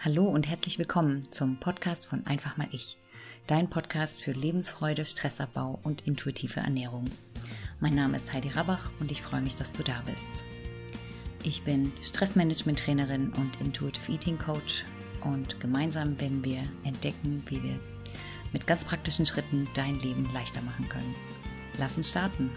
Hallo 0.00 0.26
und 0.26 0.48
herzlich 0.48 0.78
willkommen 0.78 1.32
zum 1.32 1.56
Podcast 1.58 2.06
von 2.06 2.24
Einfach 2.24 2.56
mal 2.56 2.68
ich. 2.70 2.98
Dein 3.48 3.68
Podcast 3.68 4.22
für 4.22 4.30
Lebensfreude, 4.30 5.04
Stressabbau 5.04 5.80
und 5.82 6.06
intuitive 6.06 6.60
Ernährung. 6.60 7.06
Mein 7.80 7.96
Name 7.96 8.16
ist 8.16 8.32
Heidi 8.32 8.50
Rabach 8.50 8.92
und 9.00 9.10
ich 9.10 9.22
freue 9.22 9.40
mich, 9.40 9.56
dass 9.56 9.72
du 9.72 9.82
da 9.82 10.00
bist. 10.06 10.44
Ich 11.42 11.64
bin 11.64 11.92
Stressmanagement-Trainerin 12.00 13.32
und 13.32 13.60
Intuitive 13.60 14.12
Eating 14.12 14.38
Coach 14.38 14.84
und 15.24 15.58
gemeinsam 15.58 16.20
werden 16.20 16.44
wir 16.44 16.62
entdecken, 16.84 17.42
wie 17.46 17.60
wir 17.60 17.80
mit 18.52 18.68
ganz 18.68 18.84
praktischen 18.84 19.26
Schritten 19.26 19.66
dein 19.74 19.98
Leben 19.98 20.32
leichter 20.32 20.62
machen 20.62 20.88
können. 20.88 21.16
Lass 21.76 21.96
uns 21.96 22.10
starten. 22.10 22.52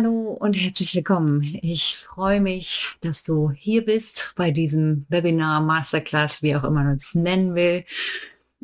Hallo 0.00 0.36
und 0.38 0.52
herzlich 0.54 0.94
willkommen. 0.94 1.42
Ich 1.60 1.96
freue 1.96 2.40
mich, 2.40 2.86
dass 3.00 3.24
du 3.24 3.50
hier 3.50 3.84
bist 3.84 4.32
bei 4.36 4.52
diesem 4.52 5.06
Webinar, 5.08 5.60
Masterclass, 5.60 6.40
wie 6.40 6.54
auch 6.54 6.62
immer 6.62 6.84
man 6.84 6.98
es 6.98 7.16
nennen 7.16 7.56
will. 7.56 7.84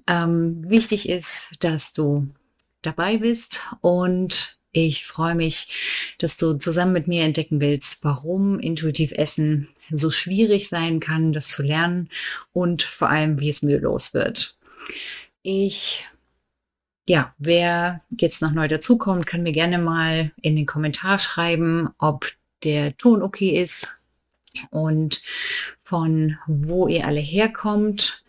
Ähm, 0.07 0.63
wichtig 0.71 1.09
ist, 1.09 1.57
dass 1.59 1.93
du 1.93 2.29
dabei 2.83 3.17
bist 3.17 3.63
und 3.81 4.61
ich 4.71 5.05
freue 5.05 5.35
mich, 5.35 6.15
dass 6.19 6.37
du 6.37 6.57
zusammen 6.57 6.93
mit 6.93 7.09
mir 7.09 7.25
entdecken 7.25 7.61
willst, 7.61 8.05
warum 8.05 8.61
intuitiv 8.61 9.11
Essen 9.11 9.67
so 9.91 10.11
schwierig 10.11 10.69
sein 10.69 11.01
kann, 11.01 11.33
das 11.33 11.49
zu 11.49 11.65
lernen 11.65 12.11
und 12.53 12.85
vor 12.85 13.11
allem, 13.11 13.41
wie 13.41 13.51
es 13.51 13.61
mühelos 13.61 14.15
wird. 14.15 14.57
Ich 15.43 16.05
ja, 17.07 17.35
wer 17.39 18.03
jetzt 18.19 18.41
noch 18.43 18.53
neu 18.53 18.69
dazukommt, 18.69 19.27
kann 19.27 19.43
mir 19.43 19.53
gerne 19.53 19.79
mal 19.79 20.33
in 20.41 20.57
den 20.57 20.67
Kommentar 20.67 21.19
schreiben, 21.19 21.91
ob 21.99 22.27
der 22.63 22.97
Ton 22.97 23.23
okay 23.23 23.63
ist 23.63 23.93
und 24.71 25.23
von 25.81 26.39
wo 26.47 26.89
ihr 26.89 27.07
alle 27.07 27.21
herkommt. 27.21 28.25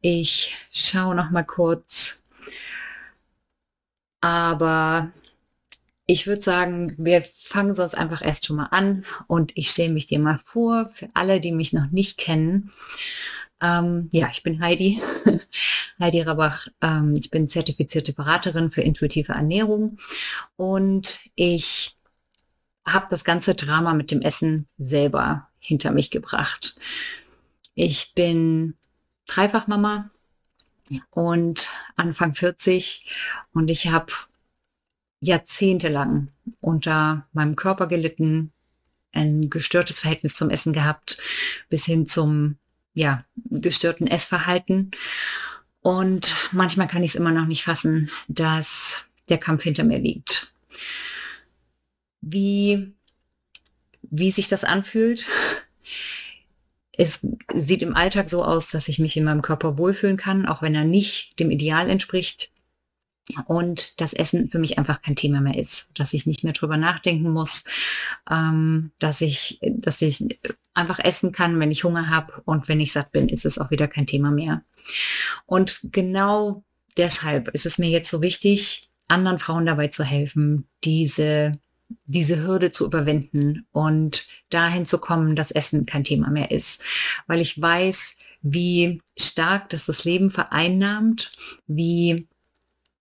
Ich 0.00 0.56
schaue 0.72 1.14
noch 1.14 1.30
mal 1.30 1.44
kurz. 1.44 2.24
Aber 4.20 5.12
ich 6.06 6.26
würde 6.26 6.42
sagen, 6.42 6.94
wir 6.98 7.22
fangen 7.22 7.74
sonst 7.74 7.94
einfach 7.94 8.22
erst 8.22 8.46
schon 8.46 8.56
mal 8.56 8.68
an 8.70 9.04
und 9.26 9.52
ich 9.54 9.70
stelle 9.70 9.92
mich 9.92 10.06
dir 10.06 10.18
mal 10.18 10.38
vor, 10.42 10.86
für 10.86 11.08
alle, 11.14 11.40
die 11.40 11.52
mich 11.52 11.72
noch 11.72 11.90
nicht 11.90 12.18
kennen. 12.18 12.70
Ähm, 13.60 14.08
ja, 14.12 14.28
ich 14.30 14.42
bin 14.42 14.60
Heidi, 14.60 15.00
Heidi 16.00 16.20
Rabach. 16.22 16.68
Ähm, 16.80 17.16
ich 17.16 17.30
bin 17.30 17.48
zertifizierte 17.48 18.12
Beraterin 18.12 18.70
für 18.70 18.82
intuitive 18.82 19.32
Ernährung 19.32 19.98
und 20.56 21.20
ich 21.34 21.96
habe 22.86 23.06
das 23.10 23.24
ganze 23.24 23.54
Drama 23.54 23.94
mit 23.94 24.10
dem 24.10 24.20
Essen 24.20 24.66
selber 24.78 25.48
hinter 25.58 25.90
mich 25.92 26.10
gebracht. 26.10 26.74
Ich 27.74 28.14
bin 28.14 28.74
Dreifachmama 29.26 30.10
und 31.10 31.68
Anfang 31.96 32.34
40 32.34 33.06
und 33.52 33.70
ich 33.70 33.88
habe 33.88 34.12
jahrzehntelang 35.20 36.28
unter 36.60 37.26
meinem 37.32 37.56
Körper 37.56 37.86
gelitten, 37.86 38.52
ein 39.12 39.48
gestörtes 39.48 40.00
Verhältnis 40.00 40.34
zum 40.34 40.50
Essen 40.50 40.72
gehabt, 40.72 41.18
bis 41.68 41.86
hin 41.86 42.04
zum 42.04 42.58
ja, 42.94 43.24
gestörten 43.50 44.06
Essverhalten. 44.06 44.92
Und 45.80 46.32
manchmal 46.52 46.88
kann 46.88 47.02
ich 47.02 47.10
es 47.10 47.16
immer 47.16 47.32
noch 47.32 47.46
nicht 47.46 47.64
fassen, 47.64 48.10
dass 48.28 49.04
der 49.28 49.38
Kampf 49.38 49.64
hinter 49.64 49.84
mir 49.84 49.98
liegt. 49.98 50.54
Wie, 52.20 52.94
wie 54.02 54.30
sich 54.30 54.48
das 54.48 54.64
anfühlt? 54.64 55.26
Es 56.96 57.26
sieht 57.52 57.82
im 57.82 57.96
Alltag 57.96 58.30
so 58.30 58.44
aus, 58.44 58.68
dass 58.68 58.88
ich 58.88 58.98
mich 58.98 59.16
in 59.16 59.24
meinem 59.24 59.42
Körper 59.42 59.76
wohlfühlen 59.76 60.16
kann, 60.16 60.46
auch 60.46 60.62
wenn 60.62 60.74
er 60.74 60.84
nicht 60.84 61.38
dem 61.40 61.50
Ideal 61.50 61.90
entspricht 61.90 62.50
und 63.46 64.00
das 64.00 64.12
Essen 64.12 64.50
für 64.50 64.58
mich 64.58 64.78
einfach 64.78 65.00
kein 65.00 65.16
Thema 65.16 65.40
mehr 65.40 65.58
ist, 65.58 65.88
dass 65.94 66.12
ich 66.12 66.26
nicht 66.26 66.44
mehr 66.44 66.52
drüber 66.52 66.76
nachdenken 66.76 67.30
muss, 67.30 67.64
ähm, 68.30 68.90
dass 68.98 69.20
ich, 69.20 69.60
dass 69.62 70.02
ich 70.02 70.38
einfach 70.74 70.98
essen 70.98 71.32
kann, 71.32 71.58
wenn 71.58 71.70
ich 71.70 71.84
Hunger 71.84 72.10
habe 72.10 72.42
und 72.44 72.68
wenn 72.68 72.80
ich 72.80 72.92
satt 72.92 73.12
bin, 73.12 73.28
ist 73.28 73.46
es 73.46 73.58
auch 73.58 73.70
wieder 73.70 73.88
kein 73.88 74.06
Thema 74.06 74.30
mehr. 74.30 74.62
Und 75.46 75.80
genau 75.84 76.64
deshalb 76.96 77.48
ist 77.48 77.66
es 77.66 77.78
mir 77.78 77.88
jetzt 77.88 78.10
so 78.10 78.20
wichtig, 78.20 78.90
anderen 79.08 79.38
Frauen 79.38 79.66
dabei 79.66 79.88
zu 79.88 80.04
helfen, 80.04 80.66
diese 80.84 81.52
diese 82.06 82.42
Hürde 82.42 82.70
zu 82.70 82.86
überwinden 82.86 83.66
und 83.70 84.26
dahin 84.50 84.86
zu 84.86 84.98
kommen, 84.98 85.36
dass 85.36 85.50
Essen 85.50 85.86
kein 85.86 86.02
Thema 86.02 86.30
mehr 86.30 86.50
ist, 86.50 86.82
weil 87.26 87.40
ich 87.40 87.60
weiß, 87.60 88.16
wie 88.42 89.02
stark 89.16 89.70
das 89.70 89.86
das 89.86 90.04
Leben 90.04 90.30
vereinnahmt, 90.30 91.32
wie 91.66 92.26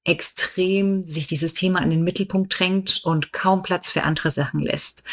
extrem 0.06 1.06
sich 1.06 1.28
dieses 1.28 1.54
Thema 1.54 1.80
an 1.80 1.90
den 1.90 2.04
Mittelpunkt 2.04 2.58
drängt 2.58 3.02
und 3.04 3.32
kaum 3.32 3.64
Platz 3.64 3.90
für 3.90 4.04
andere 4.04 4.32
Sachen 4.32 4.60
lässt. 4.60 5.04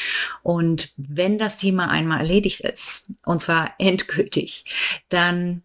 Und 0.43 0.93
wenn 0.97 1.39
das 1.39 1.57
Thema 1.57 1.89
einmal 1.89 2.21
erledigt 2.21 2.61
ist, 2.61 3.05
und 3.25 3.41
zwar 3.41 3.75
endgültig, 3.79 4.65
dann 5.09 5.63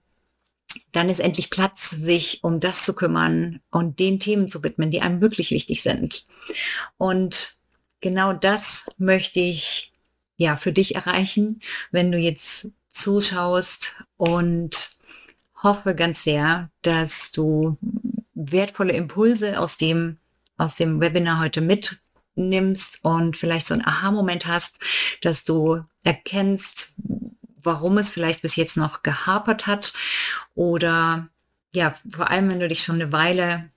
dann 0.91 1.09
ist 1.09 1.19
endlich 1.19 1.49
Platz, 1.49 1.89
sich 1.89 2.43
um 2.43 2.59
das 2.59 2.83
zu 2.83 2.93
kümmern 2.93 3.61
und 3.71 3.99
den 3.99 4.19
Themen 4.19 4.49
zu 4.49 4.63
widmen, 4.63 4.91
die 4.91 5.01
einem 5.01 5.21
wirklich 5.21 5.51
wichtig 5.51 5.81
sind. 5.81 6.27
Und 6.97 7.59
genau 8.01 8.33
das 8.33 8.85
möchte 8.97 9.39
ich 9.39 9.93
ja 10.37 10.55
für 10.55 10.73
dich 10.73 10.95
erreichen, 10.95 11.61
wenn 11.91 12.11
du 12.11 12.17
jetzt 12.17 12.67
zuschaust 12.89 14.03
und 14.17 14.97
hoffe 15.63 15.95
ganz 15.95 16.23
sehr, 16.23 16.69
dass 16.81 17.31
du 17.31 17.77
wertvolle 18.35 18.93
Impulse 18.93 19.59
aus 19.59 19.77
dem, 19.77 20.17
aus 20.57 20.75
dem 20.75 21.01
Webinar 21.01 21.41
heute 21.41 21.61
mitnimmst 21.61 22.99
und 23.03 23.37
vielleicht 23.37 23.67
so 23.67 23.73
einen 23.73 23.85
Aha-Moment 23.85 24.45
hast, 24.45 24.79
dass 25.21 25.43
du 25.43 25.83
erkennst, 26.03 26.95
warum 27.63 27.97
es 27.97 28.11
vielleicht 28.11 28.41
bis 28.41 28.55
jetzt 28.55 28.77
noch 28.77 29.01
gehapert 29.01 29.65
hat 29.65 29.93
oder 30.53 31.29
ja, 31.73 31.95
vor 32.09 32.29
allem, 32.29 32.49
wenn 32.49 32.59
du 32.59 32.67
dich 32.67 32.83
schon 32.83 32.95
eine 32.95 33.11
Weile 33.11 33.69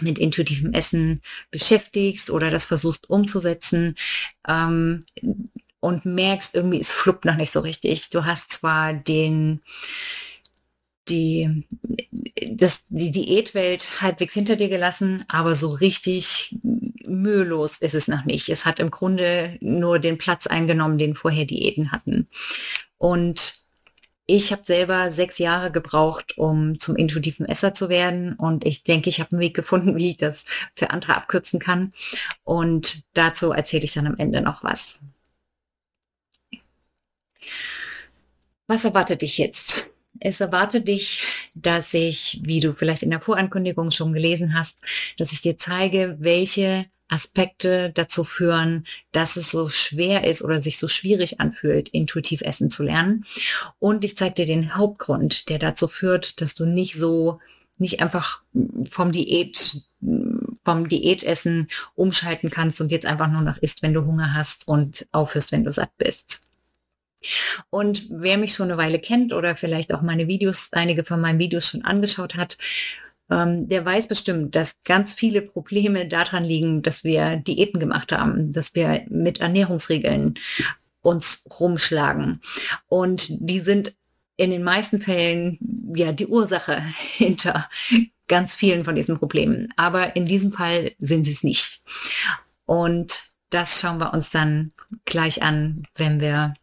mit 0.00 0.18
intuitivem 0.18 0.72
Essen 0.72 1.20
beschäftigst 1.50 2.30
oder 2.30 2.50
das 2.50 2.64
versuchst 2.64 3.08
umzusetzen 3.10 3.94
ähm, 4.46 5.06
und 5.80 6.04
merkst, 6.04 6.54
irgendwie 6.54 6.80
es 6.80 6.90
fluppt 6.90 7.24
noch 7.24 7.36
nicht 7.36 7.52
so 7.52 7.60
richtig. 7.60 8.10
Du 8.10 8.24
hast 8.24 8.52
zwar 8.52 8.92
den 8.92 9.60
die, 11.08 11.66
das, 12.50 12.84
die 12.88 13.10
Diätwelt 13.10 14.00
halbwegs 14.00 14.34
hinter 14.34 14.56
dir 14.56 14.68
gelassen, 14.68 15.24
aber 15.28 15.54
so 15.54 15.70
richtig 15.70 16.56
mühelos 17.06 17.78
ist 17.78 17.94
es 17.94 18.08
noch 18.08 18.24
nicht. 18.24 18.48
Es 18.48 18.64
hat 18.64 18.80
im 18.80 18.90
Grunde 18.90 19.56
nur 19.60 19.98
den 19.98 20.18
Platz 20.18 20.46
eingenommen, 20.46 20.98
den 20.98 21.14
vorher 21.14 21.44
Diäten 21.44 21.92
hatten. 21.92 22.28
Und 22.98 23.66
ich 24.26 24.50
habe 24.50 24.62
selber 24.64 25.12
sechs 25.12 25.38
Jahre 25.38 25.70
gebraucht, 25.70 26.36
um 26.36 26.80
zum 26.80 26.96
intuitiven 26.96 27.46
Esser 27.46 27.74
zu 27.74 27.88
werden. 27.88 28.34
Und 28.34 28.66
ich 28.66 28.82
denke, 28.82 29.08
ich 29.08 29.20
habe 29.20 29.32
einen 29.32 29.40
Weg 29.40 29.54
gefunden, 29.54 29.96
wie 29.96 30.10
ich 30.10 30.16
das 30.16 30.46
für 30.74 30.90
andere 30.90 31.16
abkürzen 31.16 31.60
kann. 31.60 31.92
Und 32.42 33.04
dazu 33.14 33.52
erzähle 33.52 33.84
ich 33.84 33.92
dann 33.92 34.06
am 34.08 34.16
Ende 34.16 34.40
noch 34.40 34.64
was. 34.64 34.98
Was 38.66 38.84
erwartet 38.84 39.22
dich 39.22 39.38
jetzt? 39.38 39.88
Es 40.20 40.40
erwartet 40.40 40.88
dich, 40.88 41.50
dass 41.54 41.94
ich, 41.94 42.40
wie 42.44 42.60
du 42.60 42.72
vielleicht 42.72 43.02
in 43.02 43.10
der 43.10 43.20
Vorankündigung 43.20 43.90
schon 43.90 44.12
gelesen 44.12 44.54
hast, 44.58 44.82
dass 45.18 45.32
ich 45.32 45.40
dir 45.40 45.56
zeige, 45.56 46.16
welche 46.18 46.86
Aspekte 47.08 47.92
dazu 47.94 48.24
führen, 48.24 48.86
dass 49.12 49.36
es 49.36 49.50
so 49.50 49.68
schwer 49.68 50.24
ist 50.24 50.42
oder 50.42 50.60
sich 50.60 50.78
so 50.78 50.88
schwierig 50.88 51.40
anfühlt, 51.40 51.88
intuitiv 51.88 52.42
essen 52.42 52.70
zu 52.70 52.82
lernen. 52.82 53.24
Und 53.78 54.04
ich 54.04 54.16
zeige 54.16 54.34
dir 54.34 54.46
den 54.46 54.74
Hauptgrund, 54.74 55.48
der 55.48 55.58
dazu 55.58 55.86
führt, 55.86 56.40
dass 56.40 56.54
du 56.54 56.66
nicht 56.66 56.94
so, 56.94 57.40
nicht 57.78 58.00
einfach 58.00 58.42
vom 58.90 59.12
Diät, 59.12 59.82
vom 60.64 60.88
Diätessen 60.88 61.68
umschalten 61.94 62.50
kannst 62.50 62.80
und 62.80 62.90
jetzt 62.90 63.06
einfach 63.06 63.30
nur 63.30 63.42
noch 63.42 63.58
isst, 63.58 63.82
wenn 63.82 63.94
du 63.94 64.04
Hunger 64.04 64.34
hast 64.34 64.66
und 64.66 65.06
aufhörst, 65.12 65.52
wenn 65.52 65.64
du 65.64 65.72
satt 65.72 65.96
bist. 65.98 66.45
Und 67.70 68.06
wer 68.10 68.38
mich 68.38 68.54
schon 68.54 68.70
eine 68.70 68.78
Weile 68.78 68.98
kennt 68.98 69.32
oder 69.32 69.56
vielleicht 69.56 69.92
auch 69.92 70.02
meine 70.02 70.28
Videos, 70.28 70.68
einige 70.72 71.04
von 71.04 71.20
meinen 71.20 71.38
Videos 71.38 71.66
schon 71.68 71.84
angeschaut 71.84 72.36
hat, 72.36 72.56
ähm, 73.30 73.68
der 73.68 73.84
weiß 73.84 74.06
bestimmt, 74.08 74.54
dass 74.54 74.82
ganz 74.84 75.14
viele 75.14 75.42
Probleme 75.42 76.06
daran 76.06 76.44
liegen, 76.44 76.82
dass 76.82 77.04
wir 77.04 77.36
Diäten 77.36 77.80
gemacht 77.80 78.12
haben, 78.12 78.52
dass 78.52 78.74
wir 78.74 79.04
mit 79.08 79.40
Ernährungsregeln 79.40 80.34
uns 81.02 81.44
rumschlagen. 81.58 82.40
Und 82.88 83.28
die 83.30 83.60
sind 83.60 83.94
in 84.36 84.50
den 84.50 84.62
meisten 84.62 85.00
Fällen 85.00 85.58
ja 85.94 86.12
die 86.12 86.26
Ursache 86.26 86.82
hinter 87.16 87.68
ganz 88.28 88.54
vielen 88.54 88.84
von 88.84 88.94
diesen 88.94 89.18
Problemen. 89.18 89.68
Aber 89.76 90.16
in 90.16 90.26
diesem 90.26 90.52
Fall 90.52 90.92
sind 90.98 91.24
sie 91.24 91.32
es 91.32 91.42
nicht. 91.42 91.82
Und 92.64 93.22
das 93.50 93.80
schauen 93.80 93.98
wir 93.98 94.12
uns 94.12 94.30
dann 94.30 94.72
gleich 95.04 95.42
an, 95.42 95.86
wenn 95.94 96.20
wir, 96.20 96.54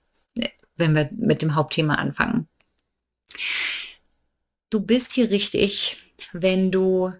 wenn 0.76 0.96
wir 0.96 1.10
mit 1.16 1.42
dem 1.42 1.56
Hauptthema 1.56 1.96
anfangen. 1.96 2.48
Du 4.70 4.80
bist 4.80 5.14
hier 5.14 5.30
richtig, 5.30 5.98
wenn 6.32 6.72
du 6.72 7.14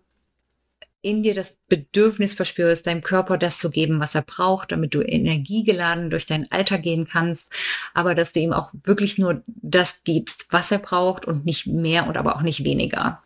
in 1.04 1.22
dir 1.22 1.34
das 1.36 1.58
Bedürfnis 1.68 2.34
verspürst, 2.34 2.88
deinem 2.88 3.02
Körper 3.02 3.38
das 3.38 3.60
zu 3.60 3.70
geben, 3.70 4.00
was 4.00 4.16
er 4.16 4.22
braucht, 4.22 4.72
damit 4.72 4.94
du 4.94 5.02
energiegeladen 5.02 6.10
durch 6.10 6.26
deinen 6.26 6.50
Alltag 6.50 6.82
gehen 6.84 7.06
kannst, 7.06 7.52
aber 7.94 8.16
dass 8.16 8.32
du 8.32 8.40
ihm 8.40 8.54
auch 8.54 8.72
wirklich 8.84 9.18
nur 9.18 9.44
das 9.46 10.04
gibst, 10.06 10.48
was 10.52 10.72
er 10.72 10.80
braucht 10.80 11.26
und 11.26 11.46
nicht 11.46 11.68
mehr 11.68 12.08
und 12.08 12.16
aber 12.16 12.38
auch 12.38 12.42
nicht 12.42 12.64
weniger. 12.64 13.22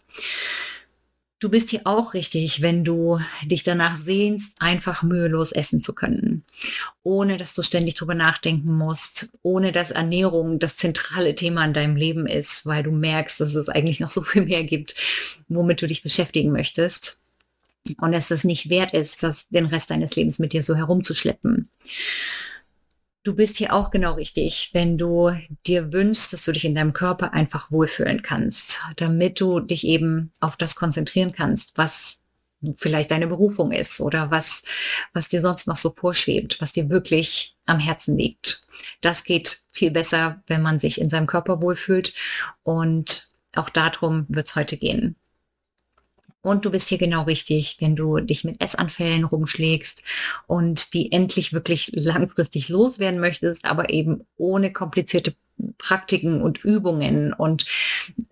Du 1.39 1.49
bist 1.49 1.69
hier 1.69 1.81
auch 1.83 2.15
richtig, 2.15 2.63
wenn 2.63 2.83
du 2.83 3.19
dich 3.43 3.61
danach 3.61 3.95
sehnst, 3.95 4.59
einfach 4.59 5.03
mühelos 5.03 5.51
essen 5.51 5.83
zu 5.83 5.93
können, 5.93 6.43
ohne 7.03 7.37
dass 7.37 7.53
du 7.53 7.61
ständig 7.61 7.93
drüber 7.93 8.15
nachdenken 8.15 8.75
musst, 8.75 9.29
ohne 9.43 9.71
dass 9.71 9.91
Ernährung 9.91 10.57
das 10.57 10.77
zentrale 10.77 11.35
Thema 11.35 11.63
in 11.63 11.75
deinem 11.75 11.95
Leben 11.95 12.25
ist, 12.25 12.65
weil 12.65 12.81
du 12.81 12.91
merkst, 12.91 13.39
dass 13.39 13.53
es 13.53 13.69
eigentlich 13.69 13.99
noch 13.99 14.09
so 14.09 14.23
viel 14.23 14.45
mehr 14.45 14.63
gibt, 14.63 14.95
womit 15.47 15.79
du 15.79 15.85
dich 15.85 16.01
beschäftigen 16.01 16.51
möchtest 16.51 17.19
und 18.01 18.15
dass 18.15 18.31
es 18.31 18.43
nicht 18.43 18.71
wert 18.71 18.95
ist, 18.95 19.21
das 19.21 19.47
den 19.49 19.67
Rest 19.67 19.91
deines 19.91 20.15
Lebens 20.15 20.39
mit 20.39 20.53
dir 20.53 20.63
so 20.63 20.75
herumzuschleppen. 20.75 21.69
Du 23.27 23.35
bist 23.35 23.57
hier 23.57 23.73
auch 23.73 23.91
genau 23.91 24.13
richtig, 24.13 24.69
wenn 24.71 24.97
du 24.97 25.33
dir 25.65 25.91
wünschst, 25.91 26.31
dass 26.31 26.45
du 26.45 26.53
dich 26.53 26.63
in 26.63 26.75
deinem 26.75 26.93
Körper 26.93 27.33
einfach 27.33 27.69
wohlfühlen 27.73 28.21
kannst, 28.21 28.79
damit 28.95 29.41
du 29.41 29.59
dich 29.59 29.85
eben 29.85 30.31
auf 30.39 30.55
das 30.55 30.77
konzentrieren 30.77 31.33
kannst, 31.33 31.77
was 31.77 32.21
vielleicht 32.77 33.11
deine 33.11 33.27
Berufung 33.27 33.73
ist 33.73 33.99
oder 33.99 34.31
was, 34.31 34.63
was 35.11 35.27
dir 35.27 35.41
sonst 35.41 35.67
noch 35.67 35.75
so 35.75 35.89
vorschwebt, 35.93 36.61
was 36.61 36.71
dir 36.71 36.89
wirklich 36.89 37.57
am 37.65 37.79
Herzen 37.79 38.17
liegt. 38.17 38.61
Das 39.01 39.25
geht 39.25 39.59
viel 39.73 39.91
besser, 39.91 40.41
wenn 40.47 40.61
man 40.61 40.79
sich 40.79 41.01
in 41.01 41.09
seinem 41.09 41.27
Körper 41.27 41.61
wohlfühlt 41.61 42.13
und 42.63 43.33
auch 43.53 43.69
darum 43.69 44.25
wird 44.29 44.47
es 44.47 44.55
heute 44.55 44.77
gehen. 44.77 45.17
Und 46.41 46.65
du 46.65 46.71
bist 46.71 46.87
hier 46.87 46.97
genau 46.97 47.23
richtig, 47.23 47.77
wenn 47.79 47.95
du 47.95 48.19
dich 48.19 48.43
mit 48.43 48.63
Essanfällen 48.63 49.25
rumschlägst 49.25 50.03
und 50.45 50.93
die 50.93 51.11
endlich 51.11 51.51
wirklich 51.51 51.91
langfristig 51.93 52.69
loswerden 52.69 53.19
möchtest, 53.19 53.65
aber 53.65 53.89
eben 53.89 54.25
ohne 54.37 54.71
komplizierte 54.71 55.35
Praktiken 55.77 56.41
und 56.41 56.63
Übungen 56.63 57.33
und 57.33 57.65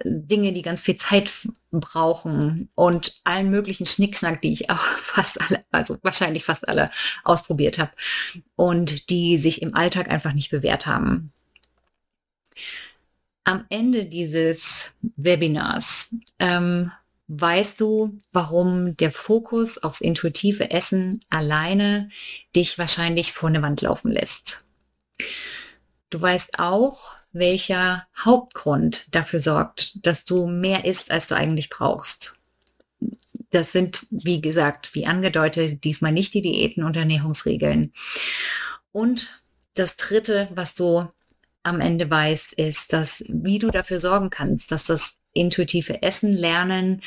Dinge, 0.04 0.54
die 0.54 0.62
ganz 0.62 0.82
viel 0.82 0.98
Zeit 0.98 1.32
brauchen 1.72 2.70
und 2.76 3.20
allen 3.24 3.50
möglichen 3.50 3.86
Schnickschnack, 3.86 4.42
die 4.42 4.54
ich 4.54 4.70
auch 4.70 4.78
fast 4.78 5.42
alle, 5.42 5.66
also 5.72 5.98
wahrscheinlich 6.04 6.46
fast 6.46 6.68
alle 6.68 6.92
ausprobiert 7.24 7.80
habe 7.80 7.92
und 8.56 9.10
die 9.10 9.38
sich 9.38 9.62
im 9.62 9.76
Alltag 9.76 10.10
einfach 10.10 10.34
nicht 10.34 10.52
bewährt 10.52 10.86
haben. 10.86 11.32
Am 13.44 13.66
Ende 13.70 14.06
dieses 14.06 14.94
Webinars 15.18 16.16
ähm, 16.40 16.92
weißt 17.28 17.82
du, 17.82 18.18
warum 18.32 18.96
der 18.98 19.12
Fokus 19.12 19.78
aufs 19.80 20.02
intuitive 20.02 20.72
Essen 20.72 21.22
alleine 21.30 22.10
dich 22.56 22.78
wahrscheinlich 22.78 23.34
vor 23.34 23.50
eine 23.50 23.62
Wand 23.62 23.82
laufen 23.82 24.12
lässt. 24.12 24.66
Du 26.10 26.22
weißt 26.22 26.60
auch, 26.60 27.14
welcher 27.32 28.08
Hauptgrund 28.18 29.08
dafür 29.14 29.40
sorgt, 29.40 30.06
dass 30.06 30.24
du 30.24 30.48
mehr 30.48 30.86
isst, 30.86 31.12
als 31.12 31.28
du 31.28 31.36
eigentlich 31.36 31.70
brauchst. 31.70 32.36
Das 33.50 33.72
sind, 33.72 34.08
wie 34.12 34.42
gesagt, 34.42 34.94
wie 34.94 35.06
angedeutet, 35.06 35.84
diesmal 35.84 36.12
nicht 36.12 36.34
die 36.34 36.42
Diäten 36.42 36.84
und 36.84 36.96
Ernährungsregeln. 36.96 37.92
Und 38.92 39.28
das 39.74 39.98
Dritte, 39.98 40.48
was 40.54 40.76
du 40.76 41.08
am 41.64 41.82
Ende 41.82 42.10
weißt, 42.10 42.54
ist, 42.54 42.94
dass 42.94 43.24
wie 43.28 43.60
du 43.60 43.70
dafür 43.70 44.00
sorgen 44.00 44.30
kannst, 44.30 44.72
dass 44.72 44.86
das 44.86 45.20
intuitive 45.36 46.02
Essen 46.02 46.34
lernen 46.34 47.02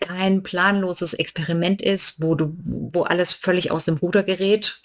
kein 0.00 0.42
planloses 0.42 1.14
Experiment 1.14 1.82
ist, 1.82 2.22
wo 2.22 2.34
du, 2.34 2.56
wo 2.64 3.02
alles 3.02 3.32
völlig 3.32 3.70
aus 3.70 3.84
dem 3.84 3.96
Ruder 3.98 4.22
gerät, 4.22 4.80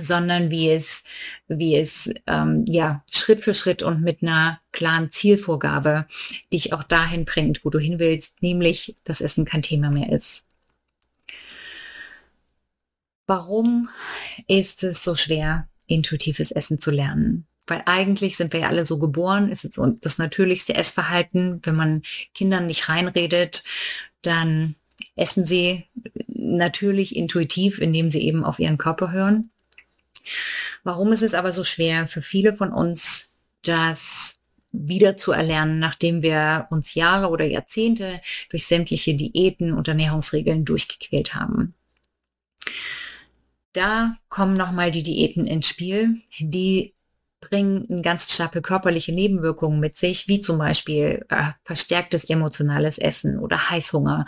sondern 0.00 0.50
wie 0.50 0.70
es, 0.70 1.04
wie 1.46 1.76
es 1.76 2.10
ähm, 2.26 2.64
ja 2.66 3.04
Schritt 3.10 3.40
für 3.40 3.54
Schritt 3.54 3.82
und 3.82 4.02
mit 4.02 4.22
einer 4.22 4.60
klaren 4.72 5.10
Zielvorgabe 5.10 6.06
dich 6.52 6.72
auch 6.72 6.82
dahin 6.82 7.24
bringt, 7.24 7.64
wo 7.64 7.70
du 7.70 7.78
hin 7.78 7.98
willst, 7.98 8.42
nämlich 8.42 8.96
dass 9.04 9.20
Essen 9.20 9.44
kein 9.44 9.62
Thema 9.62 9.90
mehr 9.90 10.10
ist. 10.10 10.46
Warum 13.26 13.88
ist 14.48 14.84
es 14.84 15.02
so 15.02 15.14
schwer, 15.14 15.68
intuitives 15.86 16.50
Essen 16.50 16.78
zu 16.78 16.90
lernen? 16.90 17.46
Weil 17.66 17.82
eigentlich 17.86 18.36
sind 18.36 18.52
wir 18.52 18.60
ja 18.60 18.68
alle 18.68 18.86
so 18.86 18.98
geboren, 18.98 19.50
ist 19.50 19.64
es 19.64 19.80
das 20.00 20.18
natürlichste 20.18 20.74
Essverhalten, 20.74 21.60
wenn 21.62 21.76
man 21.76 22.02
Kindern 22.34 22.66
nicht 22.66 22.88
reinredet, 22.88 23.64
dann 24.22 24.74
essen 25.16 25.44
sie 25.44 25.84
natürlich 26.26 27.16
intuitiv, 27.16 27.78
indem 27.78 28.08
sie 28.08 28.22
eben 28.22 28.44
auf 28.44 28.58
ihren 28.58 28.78
Körper 28.78 29.12
hören. 29.12 29.50
Warum 30.82 31.12
ist 31.12 31.22
es 31.22 31.34
aber 31.34 31.52
so 31.52 31.64
schwer 31.64 32.06
für 32.06 32.22
viele 32.22 32.54
von 32.54 32.72
uns, 32.72 33.30
das 33.62 34.38
wieder 34.72 35.16
zu 35.16 35.32
erlernen, 35.32 35.78
nachdem 35.78 36.22
wir 36.22 36.66
uns 36.70 36.94
Jahre 36.94 37.28
oder 37.28 37.44
Jahrzehnte 37.44 38.20
durch 38.50 38.66
sämtliche 38.66 39.14
Diäten 39.14 39.72
und 39.72 39.88
Ernährungsregeln 39.88 40.64
durchgequält 40.64 41.34
haben? 41.34 41.74
Da 43.72 44.16
kommen 44.28 44.54
nochmal 44.54 44.90
die 44.90 45.02
Diäten 45.02 45.46
ins 45.46 45.68
Spiel, 45.68 46.20
die 46.38 46.93
bringen 47.48 48.02
ganz 48.02 48.32
starke 48.32 48.62
körperliche 48.62 49.12
Nebenwirkungen 49.12 49.80
mit 49.80 49.96
sich, 49.96 50.28
wie 50.28 50.40
zum 50.40 50.58
Beispiel 50.58 51.24
äh, 51.28 51.52
verstärktes 51.64 52.24
emotionales 52.24 52.98
Essen 52.98 53.38
oder 53.38 53.70
Heißhunger 53.70 54.26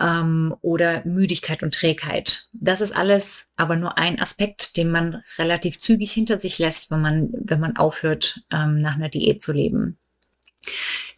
ähm, 0.00 0.54
oder 0.62 1.04
Müdigkeit 1.04 1.62
und 1.62 1.74
Trägheit. 1.74 2.48
Das 2.52 2.80
ist 2.80 2.96
alles 2.96 3.44
aber 3.56 3.76
nur 3.76 3.98
ein 3.98 4.20
Aspekt, 4.20 4.76
den 4.76 4.90
man 4.90 5.20
relativ 5.38 5.78
zügig 5.78 6.12
hinter 6.12 6.40
sich 6.40 6.58
lässt, 6.58 6.90
wenn 6.90 7.00
man, 7.00 7.28
wenn 7.32 7.60
man 7.60 7.76
aufhört, 7.76 8.42
ähm, 8.52 8.80
nach 8.80 8.94
einer 8.94 9.08
Diät 9.08 9.42
zu 9.42 9.52
leben. 9.52 9.98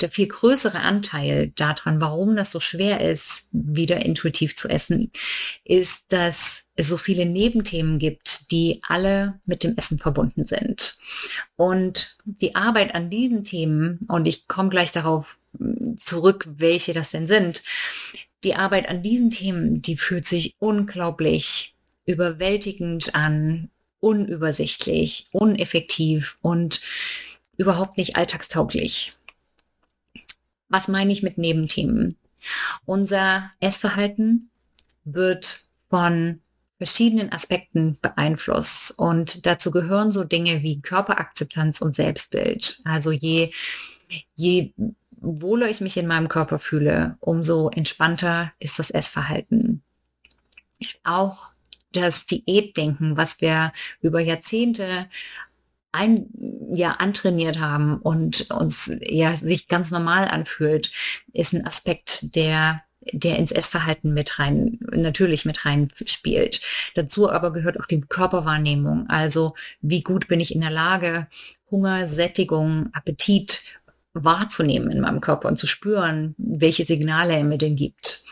Der 0.01 0.11
viel 0.11 0.29
größere 0.29 0.81
Anteil 0.81 1.53
daran, 1.55 2.01
warum 2.01 2.37
das 2.37 2.51
so 2.51 2.61
schwer 2.61 3.01
ist, 3.01 3.49
wieder 3.53 4.05
intuitiv 4.05 4.57
zu 4.57 4.69
essen, 4.69 5.11
ist, 5.65 6.13
dass 6.13 6.62
es 6.75 6.89
so 6.89 6.97
viele 6.97 7.27
Nebenthemen 7.27 7.99
gibt, 7.99 8.51
die 8.51 8.81
alle 8.87 9.41
mit 9.45 9.63
dem 9.63 9.77
Essen 9.77 9.99
verbunden 9.99 10.47
sind. 10.47 10.97
Und 11.57 12.17
die 12.25 12.55
Arbeit 12.55 12.95
an 12.95 13.11
diesen 13.11 13.45
Themen, 13.45 14.01
und 14.09 14.27
ich 14.27 14.49
komme 14.49 14.71
gleich 14.71 14.93
darauf 14.93 15.39
hm, 15.59 15.99
zurück, 15.99 16.49
welche 16.57 16.93
das 16.93 17.11
denn 17.11 17.27
sind, 17.27 17.63
die 18.45 18.55
Arbeit 18.55 18.89
an 18.89 19.03
diesen 19.03 19.31
Themen, 19.31 19.83
die 19.83 19.97
fühlt 19.97 20.27
sich 20.27 20.57
unglaublich 20.59 21.75
überwältigend 22.07 23.15
an, 23.15 23.71
unübersichtlich, 24.01 25.27
uneffektiv 25.31 26.39
und 26.43 26.81
überhaupt 27.57 27.99
nicht 27.99 28.17
alltagstauglich. 28.17 29.13
Was 30.69 30.89
meine 30.89 31.13
ich 31.13 31.23
mit 31.23 31.39
Nebenthemen? 31.39 32.17
Unser 32.85 33.53
Essverhalten 33.61 34.51
wird 35.05 35.61
von 35.89 36.41
verschiedenen 36.83 37.31
Aspekten 37.31 37.97
beeinflusst. 38.03 38.91
Und 38.99 39.47
dazu 39.47 39.71
gehören 39.71 40.11
so 40.11 40.25
Dinge 40.25 40.63
wie 40.63 40.81
Körperakzeptanz 40.81 41.81
und 41.81 41.95
Selbstbild. 41.95 42.81
Also 42.85 43.13
je, 43.13 43.53
je 44.35 44.73
wohler 45.21 45.71
ich 45.71 45.81
mich 45.81 45.97
in 45.97 46.09
meinem 46.09 46.29
Körper 46.29 46.59
fühle, 46.59 47.17
umso 47.21 47.69
entspannter 47.69 48.53
ist 48.59 48.81
das 48.81 48.91
Essverhalten. 48.91 49.85
Auch 51.05 51.51
das 51.93 52.27
Diätdenken, 52.27 53.17
was 53.17 53.41
wir 53.41 53.73
über 54.01 54.19
Jahrzehnte 54.19 55.07
ein 55.93 56.27
ja 56.75 56.93
antrainiert 56.95 57.61
haben 57.61 57.99
und 57.99 58.51
uns 58.51 58.91
ja 59.03 59.37
sich 59.37 59.69
ganz 59.69 59.93
normal 59.93 60.27
anfühlt, 60.27 60.91
ist 61.33 61.53
ein 61.53 61.65
Aspekt, 61.65 62.35
der 62.35 62.83
der 63.13 63.39
ins 63.39 63.53
Essverhalten 63.53 64.15
mit 64.15 64.39
rein, 64.39 64.79
natürlich 64.93 65.45
mit 65.45 65.65
rein 65.65 65.91
spielt. 66.07 66.61
Dazu 66.95 67.31
aber 67.31 67.53
gehört 67.53 67.81
auch 67.81 67.87
die 67.87 68.01
Körperwahrnehmung. 68.01 69.09
Also 69.09 69.55
wie 69.81 70.03
gut 70.03 70.29
bin 70.29 70.41
ich 70.41 70.55
in 70.55 70.61
der 70.61 70.71
Lage, 70.71 71.27
Hunger, 71.71 72.07
Sättigung, 72.07 72.91
Appetit 72.93 73.63
wahrzunehmen 74.15 74.91
in 74.91 75.01
meinem 75.01 75.21
Körper 75.21 75.49
und 75.49 75.59
zu 75.59 75.67
spüren, 75.67 76.35
welche 76.37 76.85
Signale 76.85 77.35
er 77.35 77.45
mir 77.45 77.59
denn 77.59 77.77
gibt. 77.77 78.25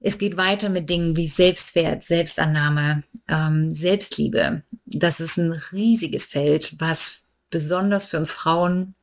Es 0.00 0.18
geht 0.18 0.36
weiter 0.36 0.68
mit 0.68 0.90
Dingen 0.90 1.16
wie 1.16 1.26
Selbstwert, 1.26 2.04
Selbstannahme, 2.04 3.02
ähm, 3.28 3.72
Selbstliebe. 3.72 4.62
Das 4.86 5.20
ist 5.20 5.38
ein 5.38 5.52
riesiges 5.72 6.26
Feld, 6.26 6.76
was 6.78 7.24
besonders 7.50 8.06
für 8.06 8.18
uns 8.18 8.30
Frauen 8.30 8.94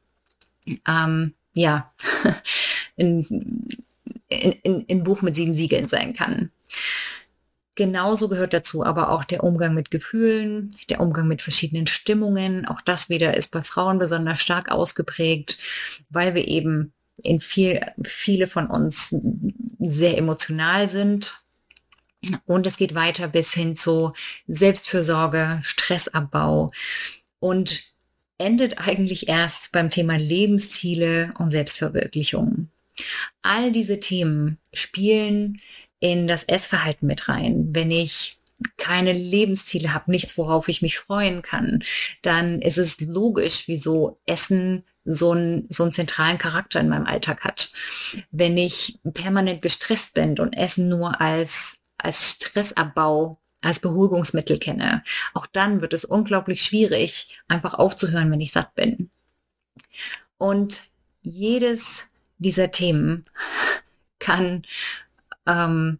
ähm, 0.87 1.33
ja 1.53 1.93
ein, 4.31 4.85
ein 4.89 5.03
Buch 5.03 5.21
mit 5.21 5.35
sieben 5.35 5.53
Siegeln 5.53 5.87
sein 5.87 6.13
kann. 6.13 6.51
Genauso 7.75 8.29
gehört 8.29 8.53
dazu 8.53 8.85
aber 8.85 9.11
auch 9.11 9.25
der 9.25 9.43
Umgang 9.43 9.73
mit 9.73 9.91
Gefühlen, 9.91 10.69
der 10.89 11.01
Umgang 11.01 11.27
mit 11.27 11.41
verschiedenen 11.41 11.87
Stimmungen. 11.87 12.65
Auch 12.65 12.79
das 12.79 13.09
wieder 13.09 13.35
ist 13.35 13.51
bei 13.51 13.61
Frauen 13.61 13.99
besonders 13.99 14.39
stark 14.39 14.71
ausgeprägt, 14.71 15.57
weil 16.09 16.35
wir 16.35 16.47
eben 16.47 16.93
in 17.21 17.41
viel, 17.41 17.81
viele 18.03 18.47
von 18.47 18.67
uns 18.67 19.13
sehr 19.79 20.17
emotional 20.17 20.87
sind. 20.87 21.33
Und 22.45 22.65
es 22.65 22.77
geht 22.77 22.95
weiter 22.95 23.27
bis 23.27 23.53
hin 23.53 23.75
zu 23.75 24.13
Selbstfürsorge, 24.47 25.59
Stressabbau 25.63 26.71
und 27.39 27.83
endet 28.37 28.87
eigentlich 28.87 29.27
erst 29.27 29.73
beim 29.73 29.89
Thema 29.89 30.17
Lebensziele 30.17 31.33
und 31.39 31.51
Selbstverwirklichung. 31.51 32.69
All 33.41 33.71
diese 33.71 33.99
Themen 33.99 34.57
spielen 34.73 35.61
in 35.99 36.27
das 36.27 36.43
Essverhalten 36.43 37.07
mit 37.07 37.27
rein. 37.29 37.69
Wenn 37.71 37.91
ich 37.91 38.37
keine 38.77 39.11
Lebensziele 39.11 39.93
habe, 39.93 40.11
nichts, 40.11 40.37
worauf 40.37 40.67
ich 40.67 40.81
mich 40.81 40.97
freuen 40.99 41.41
kann, 41.41 41.83
dann 42.21 42.61
ist 42.61 42.77
es 42.77 42.99
logisch, 43.01 43.67
wieso 43.67 44.19
Essen 44.25 44.83
so, 45.03 45.33
ein, 45.33 45.67
so 45.69 45.83
einen 45.83 45.93
zentralen 45.93 46.37
Charakter 46.37 46.79
in 46.79 46.89
meinem 46.89 47.05
Alltag 47.05 47.41
hat. 47.41 47.71
Wenn 48.31 48.57
ich 48.57 48.99
permanent 49.13 49.61
gestresst 49.61 50.13
bin 50.13 50.39
und 50.39 50.53
Essen 50.53 50.87
nur 50.89 51.21
als, 51.21 51.77
als 51.97 52.31
Stressabbau 52.31 53.37
als 53.61 53.79
Beruhigungsmittel 53.79 54.59
kenne, 54.59 55.03
auch 55.33 55.47
dann 55.47 55.81
wird 55.81 55.93
es 55.93 56.05
unglaublich 56.05 56.61
schwierig, 56.61 57.39
einfach 57.47 57.73
aufzuhören, 57.73 58.31
wenn 58.31 58.41
ich 58.41 58.51
satt 58.51 58.75
bin. 58.75 59.09
Und 60.37 60.81
jedes 61.23 62.03
dieser 62.45 62.71
Themen 62.71 63.25
kann 64.19 64.63
ähm, 65.47 65.99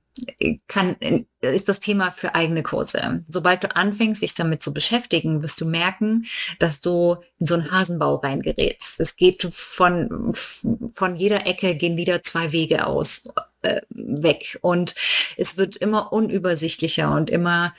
kann, 0.67 0.95
ist 1.41 1.67
das 1.67 1.79
Thema 1.79 2.11
für 2.11 2.35
eigene 2.35 2.63
Kurse. 2.63 3.23
Sobald 3.27 3.63
du 3.63 3.75
anfängst, 3.75 4.21
dich 4.21 4.33
damit 4.33 4.63
zu 4.63 4.73
beschäftigen, 4.73 5.43
wirst 5.43 5.59
du 5.59 5.65
merken, 5.65 6.25
dass 6.59 6.79
du 6.79 7.17
in 7.39 7.45
so 7.45 7.55
einen 7.55 7.71
Hasenbau 7.71 8.15
reingerätst. 8.15 8.99
Es 8.99 9.15
geht 9.17 9.47
von, 9.51 10.33
von 10.33 11.15
jeder 11.15 11.45
Ecke 11.45 11.75
gehen 11.75 11.97
wieder 11.97 12.23
zwei 12.23 12.51
Wege 12.53 12.87
aus, 12.87 13.23
äh, 13.61 13.81
weg. 13.89 14.57
Und 14.61 14.95
es 15.37 15.57
wird 15.57 15.75
immer 15.75 16.13
unübersichtlicher 16.13 17.11
und 17.13 17.29
immer, 17.29 17.75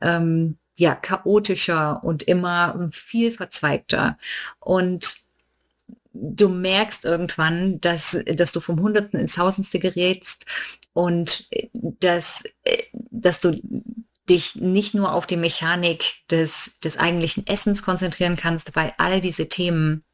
ähm, 0.00 0.58
ja, 0.76 0.94
chaotischer 0.94 2.04
und 2.04 2.22
immer 2.22 2.88
viel 2.92 3.32
verzweigter. 3.32 4.18
Und 4.60 5.19
du 6.12 6.48
merkst 6.48 7.04
irgendwann, 7.04 7.80
dass, 7.80 8.16
dass 8.26 8.52
du 8.52 8.60
vom 8.60 8.80
Hundertsten 8.80 9.20
ins 9.20 9.34
Tausendste 9.34 9.78
gerätst 9.78 10.46
und 10.92 11.48
dass, 11.72 12.42
dass 13.10 13.40
du 13.40 13.60
dich 14.28 14.56
nicht 14.56 14.94
nur 14.94 15.12
auf 15.12 15.26
die 15.26 15.36
Mechanik 15.36 16.04
des, 16.30 16.78
des 16.82 16.96
eigentlichen 16.96 17.46
Essens 17.46 17.82
konzentrieren 17.82 18.36
kannst, 18.36 18.76
weil 18.76 18.94
all 18.96 19.20
diese 19.20 19.48
Themen 19.48 20.04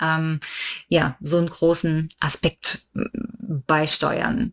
ähm, 0.00 0.40
ja 0.88 1.16
so 1.20 1.38
einen 1.38 1.48
großen 1.48 2.10
Aspekt 2.20 2.88
beisteuern. 2.92 4.52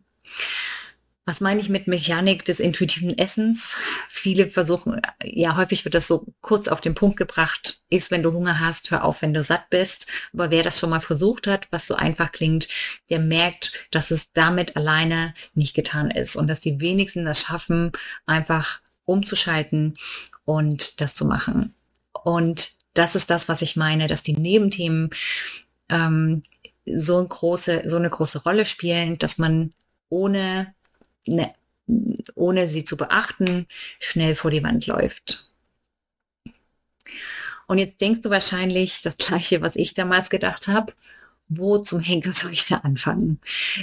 Was 1.28 1.42
meine 1.42 1.60
ich 1.60 1.68
mit 1.68 1.86
Mechanik 1.86 2.46
des 2.46 2.58
intuitiven 2.58 3.18
Essens? 3.18 3.76
Viele 4.08 4.48
versuchen, 4.48 5.02
ja, 5.22 5.58
häufig 5.58 5.84
wird 5.84 5.94
das 5.94 6.06
so 6.06 6.24
kurz 6.40 6.68
auf 6.68 6.80
den 6.80 6.94
Punkt 6.94 7.18
gebracht, 7.18 7.82
ist, 7.90 8.10
wenn 8.10 8.22
du 8.22 8.32
Hunger 8.32 8.60
hast, 8.60 8.90
hör 8.90 9.04
auf, 9.04 9.20
wenn 9.20 9.34
du 9.34 9.42
satt 9.42 9.68
bist. 9.68 10.06
Aber 10.32 10.50
wer 10.50 10.62
das 10.62 10.78
schon 10.78 10.88
mal 10.88 11.02
versucht 11.02 11.46
hat, 11.46 11.68
was 11.70 11.86
so 11.86 11.96
einfach 11.96 12.32
klingt, 12.32 12.66
der 13.10 13.18
merkt, 13.18 13.72
dass 13.90 14.10
es 14.10 14.32
damit 14.32 14.74
alleine 14.78 15.34
nicht 15.52 15.74
getan 15.74 16.10
ist 16.10 16.34
und 16.34 16.46
dass 16.46 16.60
die 16.60 16.80
wenigsten 16.80 17.26
das 17.26 17.42
schaffen, 17.42 17.92
einfach 18.24 18.80
umzuschalten 19.04 19.98
und 20.46 20.98
das 21.02 21.14
zu 21.14 21.26
machen. 21.26 21.74
Und 22.24 22.70
das 22.94 23.14
ist 23.14 23.28
das, 23.28 23.50
was 23.50 23.60
ich 23.60 23.76
meine, 23.76 24.06
dass 24.06 24.22
die 24.22 24.32
Nebenthemen 24.32 25.10
ähm, 25.90 26.42
so, 26.86 27.18
eine 27.18 27.28
große, 27.28 27.82
so 27.84 27.96
eine 27.96 28.08
große 28.08 28.44
Rolle 28.44 28.64
spielen, 28.64 29.18
dass 29.18 29.36
man 29.36 29.74
ohne 30.08 30.74
ne, 31.28 31.54
ohne 32.34 32.68
sie 32.68 32.84
zu 32.84 32.96
beachten, 32.96 33.66
schnell 33.98 34.34
vor 34.34 34.50
die 34.50 34.62
Wand 34.62 34.86
läuft. 34.86 35.52
Und 37.66 37.78
jetzt 37.78 38.00
denkst 38.00 38.22
du 38.22 38.30
wahrscheinlich 38.30 39.02
das 39.02 39.16
gleiche, 39.16 39.60
was 39.60 39.76
ich 39.76 39.94
damals 39.94 40.30
gedacht 40.30 40.68
habe. 40.68 40.92
Wo 41.50 41.78
zum 41.78 42.00
Henker 42.00 42.32
soll 42.32 42.52
ich 42.52 42.66
da 42.66 42.78
anfangen? 42.78 43.40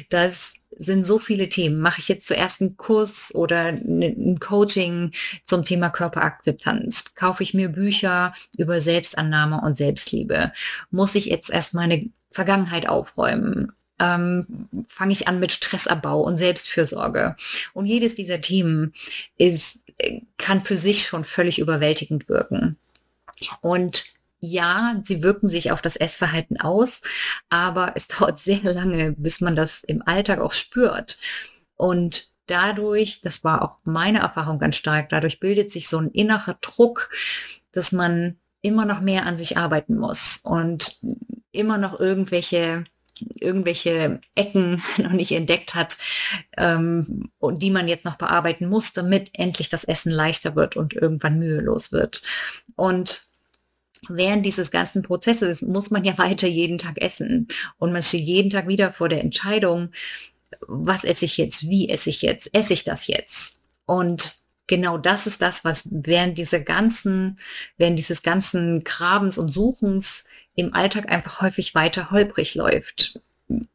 Das 0.10 0.56
sind 0.78 1.04
so 1.04 1.20
viele 1.20 1.50
Themen. 1.50 1.80
Mache 1.80 2.00
ich 2.00 2.08
jetzt 2.08 2.28
zuerst 2.28 2.62
einen 2.62 2.78
Kurs 2.78 3.34
oder 3.34 3.68
ein 3.70 4.40
Coaching 4.40 5.12
zum 5.44 5.64
Thema 5.64 5.90
Körperakzeptanz? 5.90 7.16
Kaufe 7.16 7.44
ich 7.44 7.54
mir 7.54 7.70
Bücher 7.70 8.34
über 8.58 8.82
Selbstannahme 8.82 9.62
und 9.62 9.78
Selbstliebe? 9.78 10.52
Muss 10.92 11.16
ich 11.16 11.26
jetzt 11.26 11.50
erst 11.50 11.74
meine 11.74 12.10
Vergangenheit 12.30 12.88
aufräumen? 12.90 13.72
Ähm, 14.00 14.68
fange 14.88 15.14
ich 15.14 15.28
an 15.28 15.40
mit 15.40 15.52
Stressabbau 15.52 16.22
und 16.22 16.38
Selbstfürsorge. 16.38 17.36
Und 17.74 17.86
jedes 17.86 18.16
dieser 18.16 18.42
Themen 18.42 18.94
ist, 19.38 19.80
kann 20.38 20.62
für 20.62 20.78
sich 20.78 21.08
schon 21.08 21.24
völlig 21.24 21.60
überwältigend 21.60 22.28
wirken. 22.28 22.78
Und 23.62 24.06
ja, 24.40 25.00
sie 25.04 25.24
wirken 25.24 25.50
sich 25.50 25.72
auf 25.72 25.82
das 25.82 25.96
Essverhalten 25.96 26.60
aus, 26.60 27.02
aber 27.50 27.94
es 27.96 28.08
dauert 28.10 28.40
sehr 28.40 28.62
lange, 28.74 29.14
bis 29.14 29.42
man 29.42 29.56
das 29.56 29.84
im 29.84 30.02
Alltag 30.06 30.40
auch 30.40 30.52
spürt. 30.52 31.18
Und 31.76 32.30
dadurch, 32.48 33.22
das 33.22 33.44
war 33.44 33.62
auch 33.62 33.78
meine 33.84 34.20
Erfahrung 34.20 34.60
ganz 34.60 34.76
stark, 34.76 35.10
dadurch 35.10 35.40
bildet 35.40 35.72
sich 35.72 35.88
so 35.88 35.98
ein 35.98 36.12
innerer 36.12 36.58
Druck, 36.62 37.10
dass 37.72 37.92
man 37.92 38.38
immer 38.62 38.86
noch 38.86 39.02
mehr 39.02 39.26
an 39.26 39.38
sich 39.38 39.58
arbeiten 39.58 39.96
muss 39.96 40.40
und 40.44 41.00
immer 41.52 41.78
noch 41.78 42.00
irgendwelche 42.00 42.86
irgendwelche 43.40 44.20
Ecken 44.36 44.82
noch 44.98 45.12
nicht 45.12 45.32
entdeckt 45.32 45.76
hat 45.76 45.98
ähm, 46.58 47.30
und 47.40 47.64
die 47.64 47.72
man 47.72 47.88
jetzt 47.88 48.06
noch 48.06 48.16
bearbeiten 48.16 48.68
muss, 48.68 48.94
damit 48.94 49.30
endlich 49.34 49.70
das 49.70 49.84
Essen 49.84 50.12
leichter 50.12 50.56
wird 50.56 50.76
und 50.76 50.94
irgendwann 50.94 51.40
mühelos 51.40 51.92
wird. 51.92 52.22
Und 52.76 53.24
während 54.10 54.46
dieses 54.46 54.72
ganzen 54.72 55.02
Prozesses 55.02 55.62
muss 55.62 55.92
man 55.92 56.04
ja 56.04 56.18
weiter 56.18 56.48
jeden 56.48 56.78
Tag 56.78 57.02
essen 57.02 57.48
und 57.78 57.94
man 57.94 58.04
steht 58.04 58.26
jeden 58.26 58.50
Tag 58.50 58.68
wieder 58.68 58.92
vor 58.92 59.10
der 59.10 59.22
Entscheidung, 59.22 59.90
was 60.68 61.04
esse 61.04 61.26
ich 61.26 61.38
jetzt, 61.38 61.68
wie 61.70 61.90
esse 61.90 62.10
ich 62.10 62.22
jetzt, 62.22 62.50
esse 62.54 62.74
ich 62.74 62.84
das 62.84 63.08
jetzt? 63.08 63.60
Und 63.86 64.45
genau 64.68 64.98
das 64.98 65.28
ist 65.28 65.42
das, 65.42 65.64
was 65.64 65.88
während 65.92 66.38
dieser 66.38 66.60
ganzen, 66.60 67.40
während 67.78 67.98
dieses 68.00 68.24
ganzen 68.24 68.84
Grabens 68.84 69.38
und 69.38 69.50
Suchens 69.50 70.26
im 70.56 70.74
Alltag 70.74 71.12
einfach 71.12 71.42
häufig 71.42 71.76
weiter 71.76 72.12
holprig 72.12 72.56
läuft. 72.56 73.20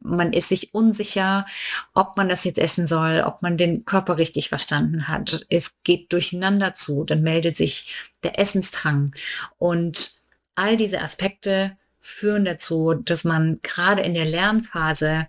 Man 0.01 0.33
ist 0.33 0.49
sich 0.49 0.73
unsicher, 0.73 1.45
ob 1.93 2.17
man 2.17 2.27
das 2.27 2.43
jetzt 2.43 2.57
essen 2.57 2.87
soll, 2.87 3.23
ob 3.25 3.41
man 3.41 3.57
den 3.57 3.85
Körper 3.85 4.17
richtig 4.17 4.49
verstanden 4.49 5.07
hat. 5.07 5.45
Es 5.49 5.81
geht 5.83 6.11
durcheinander 6.11 6.73
zu, 6.73 7.05
dann 7.05 7.21
meldet 7.21 7.55
sich 7.55 7.93
der 8.23 8.37
Essensdrang. 8.37 9.13
Und 9.57 10.21
all 10.55 10.75
diese 10.75 11.01
Aspekte 11.01 11.77
führen 12.01 12.43
dazu, 12.43 12.93
dass 12.93 13.23
man 13.23 13.59
gerade 13.61 14.01
in 14.01 14.13
der 14.13 14.25
Lernphase 14.25 15.27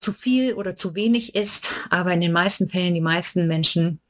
zu 0.00 0.12
viel 0.12 0.54
oder 0.54 0.76
zu 0.76 0.94
wenig 0.94 1.34
isst, 1.34 1.74
aber 1.90 2.14
in 2.14 2.20
den 2.20 2.32
meisten 2.32 2.68
Fällen 2.68 2.94
die 2.94 3.00
meisten 3.00 3.46
Menschen 3.46 4.00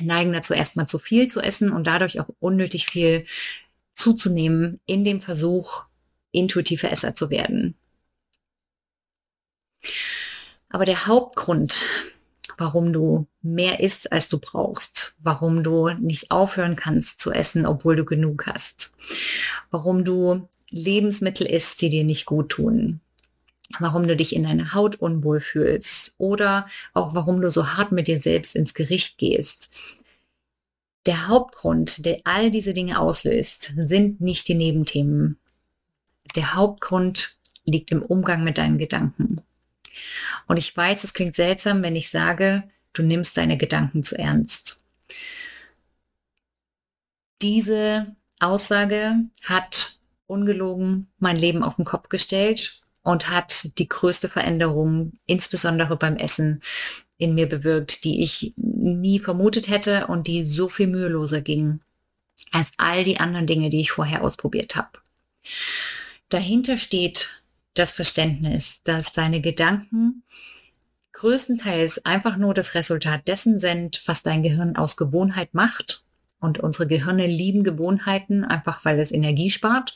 neigen 0.00 0.32
dazu, 0.32 0.54
erstmal 0.54 0.86
zu 0.88 0.98
viel 0.98 1.26
zu 1.26 1.40
essen 1.40 1.70
und 1.70 1.86
dadurch 1.86 2.20
auch 2.20 2.28
unnötig 2.40 2.86
viel 2.86 3.26
zuzunehmen 3.94 4.80
in 4.86 5.04
dem 5.04 5.20
Versuch, 5.20 5.84
intuitive 6.32 6.90
Esser 6.90 7.14
zu 7.14 7.30
werden. 7.30 7.76
Aber 10.68 10.84
der 10.84 11.06
Hauptgrund, 11.06 11.82
warum 12.58 12.92
du 12.92 13.28
mehr 13.42 13.80
isst, 13.80 14.10
als 14.12 14.28
du 14.28 14.38
brauchst, 14.38 15.16
warum 15.22 15.62
du 15.62 15.90
nicht 15.90 16.30
aufhören 16.32 16.74
kannst 16.74 17.20
zu 17.20 17.30
essen, 17.30 17.66
obwohl 17.66 17.94
du 17.94 18.04
genug 18.04 18.46
hast, 18.46 18.92
warum 19.70 20.04
du 20.04 20.48
Lebensmittel 20.70 21.46
isst, 21.46 21.80
die 21.80 21.90
dir 21.90 22.02
nicht 22.02 22.26
gut 22.26 22.48
tun, 22.48 23.00
warum 23.78 24.06
du 24.06 24.16
dich 24.16 24.34
in 24.34 24.44
deiner 24.44 24.74
Haut 24.74 24.96
unwohl 24.96 25.40
fühlst 25.40 26.14
oder 26.18 26.68
auch 26.92 27.14
warum 27.14 27.40
du 27.40 27.50
so 27.50 27.68
hart 27.74 27.92
mit 27.92 28.08
dir 28.08 28.20
selbst 28.20 28.54
ins 28.54 28.74
Gericht 28.74 29.18
gehst, 29.18 29.70
der 31.06 31.28
Hauptgrund, 31.28 32.06
der 32.06 32.20
all 32.24 32.50
diese 32.50 32.72
Dinge 32.72 32.98
auslöst, 32.98 33.74
sind 33.76 34.20
nicht 34.20 34.48
die 34.48 34.54
Nebenthemen. 34.54 35.38
Der 36.34 36.54
Hauptgrund 36.54 37.36
liegt 37.66 37.90
im 37.90 38.02
Umgang 38.02 38.42
mit 38.42 38.58
deinen 38.58 38.78
Gedanken. 38.78 39.42
Und 40.46 40.56
ich 40.56 40.74
weiß, 40.74 41.04
es 41.04 41.14
klingt 41.14 41.34
seltsam, 41.34 41.82
wenn 41.82 41.96
ich 41.96 42.10
sage, 42.10 42.64
du 42.94 43.02
nimmst 43.02 43.36
deine 43.36 43.58
Gedanken 43.58 44.02
zu 44.02 44.18
ernst. 44.18 44.82
Diese 47.42 48.14
Aussage 48.40 49.16
hat 49.42 49.98
ungelogen 50.26 51.08
mein 51.18 51.36
Leben 51.36 51.62
auf 51.62 51.76
den 51.76 51.84
Kopf 51.84 52.08
gestellt 52.08 52.83
und 53.04 53.30
hat 53.30 53.78
die 53.78 53.88
größte 53.88 54.28
Veränderung, 54.28 55.12
insbesondere 55.26 55.96
beim 55.96 56.16
Essen, 56.16 56.60
in 57.16 57.34
mir 57.34 57.48
bewirkt, 57.48 58.02
die 58.02 58.24
ich 58.24 58.54
nie 58.56 59.20
vermutet 59.20 59.68
hätte 59.68 60.08
und 60.08 60.26
die 60.26 60.42
so 60.42 60.68
viel 60.68 60.88
müheloser 60.88 61.40
ging 61.40 61.80
als 62.50 62.72
all 62.76 63.04
die 63.04 63.20
anderen 63.20 63.46
Dinge, 63.46 63.70
die 63.70 63.80
ich 63.80 63.92
vorher 63.92 64.22
ausprobiert 64.22 64.74
habe. 64.74 64.98
Dahinter 66.28 66.76
steht 66.76 67.42
das 67.74 67.92
Verständnis, 67.92 68.82
dass 68.82 69.12
deine 69.12 69.40
Gedanken 69.40 70.22
größtenteils 71.12 72.04
einfach 72.04 72.36
nur 72.36 72.54
das 72.54 72.74
Resultat 72.74 73.28
dessen 73.28 73.58
sind, 73.58 74.02
was 74.06 74.22
dein 74.22 74.42
Gehirn 74.42 74.76
aus 74.76 74.96
Gewohnheit 74.96 75.54
macht. 75.54 76.04
Und 76.40 76.58
unsere 76.58 76.86
Gehirne 76.86 77.26
lieben 77.26 77.64
Gewohnheiten, 77.64 78.44
einfach 78.44 78.84
weil 78.84 78.98
es 78.98 79.12
Energie 79.12 79.50
spart. 79.50 79.94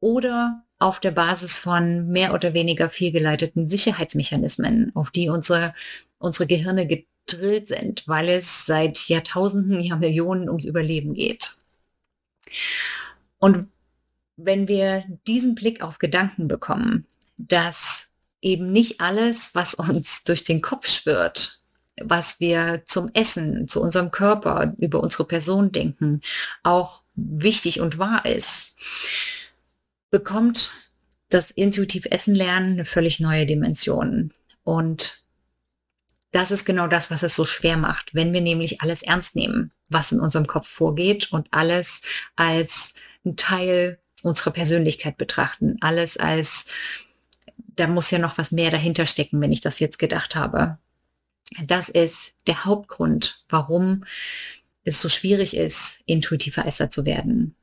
Oder 0.00 0.64
auf 0.82 0.98
der 0.98 1.12
Basis 1.12 1.56
von 1.56 2.08
mehr 2.08 2.34
oder 2.34 2.54
weniger 2.54 2.90
fehlgeleiteten 2.90 3.68
Sicherheitsmechanismen, 3.68 4.90
auf 4.94 5.10
die 5.10 5.28
unsere, 5.28 5.74
unsere 6.18 6.48
Gehirne 6.48 6.86
gedrillt 6.86 7.68
sind, 7.68 8.02
weil 8.08 8.28
es 8.28 8.66
seit 8.66 9.08
Jahrtausenden, 9.08 9.80
Jahrmillionen 9.80 10.48
ums 10.48 10.64
Überleben 10.64 11.14
geht. 11.14 11.52
Und 13.38 13.68
wenn 14.36 14.66
wir 14.66 15.04
diesen 15.28 15.54
Blick 15.54 15.82
auf 15.82 15.98
Gedanken 15.98 16.48
bekommen, 16.48 17.06
dass 17.36 18.08
eben 18.40 18.66
nicht 18.66 19.00
alles, 19.00 19.54
was 19.54 19.74
uns 19.74 20.24
durch 20.24 20.42
den 20.42 20.62
Kopf 20.62 20.88
schwirrt, 20.88 21.60
was 22.02 22.40
wir 22.40 22.82
zum 22.86 23.08
Essen, 23.14 23.68
zu 23.68 23.80
unserem 23.80 24.10
Körper, 24.10 24.74
über 24.78 25.00
unsere 25.00 25.26
Person 25.26 25.70
denken, 25.70 26.22
auch 26.64 27.02
wichtig 27.14 27.80
und 27.80 27.98
wahr 27.98 28.26
ist, 28.26 28.74
bekommt 30.12 30.70
das 31.30 31.50
intuitiv 31.50 32.06
Essen 32.10 32.34
lernen 32.34 32.74
eine 32.74 32.84
völlig 32.84 33.18
neue 33.18 33.46
Dimension. 33.46 34.32
Und 34.62 35.24
das 36.30 36.50
ist 36.50 36.64
genau 36.64 36.86
das, 36.86 37.10
was 37.10 37.22
es 37.22 37.34
so 37.34 37.44
schwer 37.44 37.76
macht, 37.76 38.14
wenn 38.14 38.32
wir 38.32 38.42
nämlich 38.42 38.80
alles 38.82 39.02
ernst 39.02 39.34
nehmen, 39.34 39.72
was 39.88 40.12
in 40.12 40.20
unserem 40.20 40.46
Kopf 40.46 40.68
vorgeht 40.68 41.32
und 41.32 41.48
alles 41.50 42.02
als 42.36 42.94
ein 43.24 43.36
Teil 43.36 43.98
unserer 44.22 44.52
Persönlichkeit 44.52 45.16
betrachten, 45.16 45.78
alles 45.80 46.16
als 46.16 46.66
da 47.74 47.86
muss 47.86 48.10
ja 48.10 48.18
noch 48.18 48.36
was 48.36 48.52
mehr 48.52 48.70
dahinter 48.70 49.06
stecken, 49.06 49.40
wenn 49.40 49.52
ich 49.52 49.62
das 49.62 49.80
jetzt 49.80 49.98
gedacht 49.98 50.34
habe. 50.36 50.78
Das 51.64 51.88
ist 51.88 52.34
der 52.46 52.64
Hauptgrund, 52.64 53.44
warum 53.48 54.04
es 54.84 55.00
so 55.00 55.08
schwierig 55.08 55.56
ist, 55.56 56.00
intuitiver 56.04 56.66
Esser 56.66 56.90
zu 56.90 57.06
werden. 57.06 57.56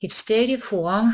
Jetzt 0.00 0.20
stell 0.20 0.46
dir 0.46 0.60
vor, 0.60 1.12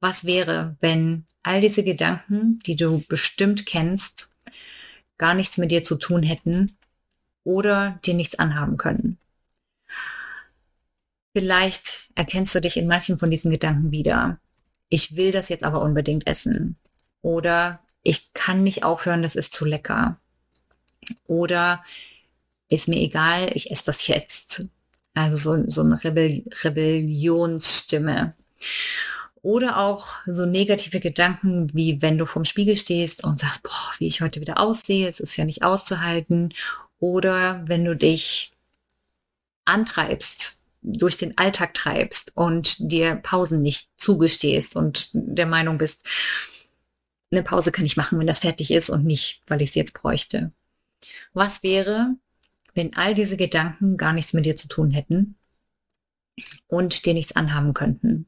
was 0.00 0.24
wäre, 0.24 0.76
wenn 0.80 1.24
all 1.42 1.60
diese 1.60 1.84
Gedanken, 1.84 2.60
die 2.66 2.76
du 2.76 3.02
bestimmt 3.08 3.64
kennst, 3.66 4.30
gar 5.16 5.34
nichts 5.34 5.56
mit 5.56 5.70
dir 5.70 5.84
zu 5.84 5.96
tun 5.96 6.22
hätten 6.22 6.76
oder 7.44 7.98
dir 8.04 8.14
nichts 8.14 8.38
anhaben 8.38 8.76
können. 8.76 9.18
Vielleicht 11.34 12.10
erkennst 12.14 12.54
du 12.54 12.60
dich 12.60 12.76
in 12.76 12.86
manchen 12.86 13.18
von 13.18 13.30
diesen 13.30 13.50
Gedanken 13.50 13.90
wieder. 13.90 14.38
Ich 14.90 15.16
will 15.16 15.32
das 15.32 15.48
jetzt 15.48 15.64
aber 15.64 15.80
unbedingt 15.80 16.26
essen. 16.26 16.76
Oder 17.22 17.80
ich 18.02 18.34
kann 18.34 18.62
nicht 18.62 18.84
aufhören, 18.84 19.22
das 19.22 19.34
ist 19.34 19.54
zu 19.54 19.64
lecker. 19.64 20.20
Oder 21.26 21.82
ist 22.68 22.88
mir 22.88 23.00
egal, 23.00 23.50
ich 23.54 23.70
esse 23.70 23.84
das 23.86 24.06
jetzt. 24.06 24.66
Also 25.14 25.36
so, 25.36 25.64
so 25.68 25.82
eine 25.82 26.02
Rebell 26.02 26.44
Rebellionsstimme. 26.62 28.34
Oder 29.42 29.78
auch 29.78 30.06
so 30.26 30.46
negative 30.46 31.00
Gedanken, 31.00 31.70
wie 31.74 32.00
wenn 32.00 32.16
du 32.16 32.26
vorm 32.26 32.44
Spiegel 32.44 32.76
stehst 32.76 33.24
und 33.24 33.40
sagst, 33.40 33.62
boah, 33.64 33.92
wie 33.98 34.06
ich 34.06 34.20
heute 34.20 34.40
wieder 34.40 34.60
aussehe, 34.60 35.08
es 35.08 35.18
ist 35.18 35.36
ja 35.36 35.44
nicht 35.44 35.64
auszuhalten. 35.64 36.54
Oder 37.00 37.64
wenn 37.66 37.84
du 37.84 37.96
dich 37.96 38.52
antreibst, 39.64 40.60
durch 40.82 41.16
den 41.16 41.38
Alltag 41.38 41.74
treibst 41.74 42.32
und 42.36 42.76
dir 42.78 43.14
Pausen 43.14 43.62
nicht 43.62 43.88
zugestehst 43.96 44.76
und 44.76 45.10
der 45.12 45.46
Meinung 45.46 45.78
bist, 45.78 46.04
eine 47.30 47.42
Pause 47.42 47.72
kann 47.72 47.86
ich 47.86 47.96
machen, 47.96 48.18
wenn 48.18 48.26
das 48.26 48.40
fertig 48.40 48.70
ist 48.70 48.90
und 48.90 49.04
nicht, 49.04 49.42
weil 49.46 49.62
ich 49.62 49.70
es 49.70 49.74
jetzt 49.74 49.94
bräuchte. 49.94 50.52
Was 51.32 51.62
wäre, 51.62 52.16
wenn 52.74 52.94
all 52.94 53.14
diese 53.14 53.36
Gedanken 53.36 53.96
gar 53.96 54.12
nichts 54.12 54.32
mit 54.32 54.46
dir 54.46 54.56
zu 54.56 54.68
tun 54.68 54.90
hätten 54.90 55.36
und 56.66 57.04
dir 57.04 57.14
nichts 57.14 57.36
anhaben 57.36 57.74
könnten? 57.74 58.26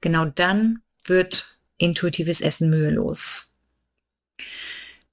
Genau 0.00 0.24
dann 0.26 0.82
wird 1.04 1.58
intuitives 1.78 2.40
Essen 2.40 2.70
mühelos. 2.70 3.54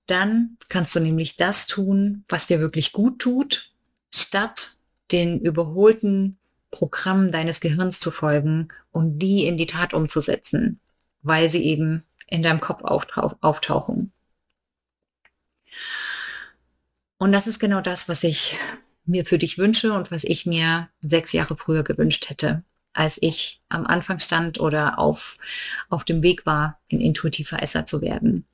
Dann 0.06 0.58
kannst 0.68 0.96
du 0.96 1.00
nämlich 1.00 1.38
das 1.38 1.68
tun, 1.68 2.26
was 2.28 2.48
dir 2.48 2.60
wirklich 2.60 2.92
gut 2.92 3.20
tut, 3.20 3.72
statt 4.14 4.78
den 5.12 5.40
überholten 5.40 6.38
Programmen 6.72 7.32
deines 7.32 7.60
Gehirns 7.62 8.00
zu 8.00 8.12
folgen 8.12 8.70
und 8.92 9.20
die 9.20 9.46
in 9.46 9.58
die 9.58 9.68
Tat 9.68 9.94
umzusetzen, 9.94 10.80
weil 11.22 11.50
sie 11.50 11.64
eben 11.64 12.04
in 12.28 12.44
deinem 12.44 12.62
Kopf 12.62 12.82
auftauchen. 12.84 14.12
Und 17.22 17.34
das 17.34 17.46
ist 17.46 17.60
genau 17.60 17.82
das, 17.82 18.10
was 18.10 18.24
ich 18.24 18.58
mir 19.06 19.28
für 19.28 19.38
dich 19.38 19.60
wünsche 19.60 19.94
und 19.94 20.10
was 20.10 20.24
ich 20.24 20.48
mir 20.48 20.90
sechs 21.02 21.34
Jahre 21.34 21.56
früher 21.56 21.84
gewünscht 21.84 22.32
hätte, 22.32 22.64
als 22.94 23.20
ich 23.22 23.62
am 23.70 23.86
Anfang 23.86 24.18
stand 24.18 24.60
oder 24.60 24.98
auf, 24.98 25.38
auf 25.90 26.04
dem 26.04 26.24
Weg 26.24 26.48
war, 26.48 26.80
ein 26.92 27.00
intuitiver 27.00 27.62
Esser 27.62 27.86
zu 27.86 28.02
werden. 28.02 28.48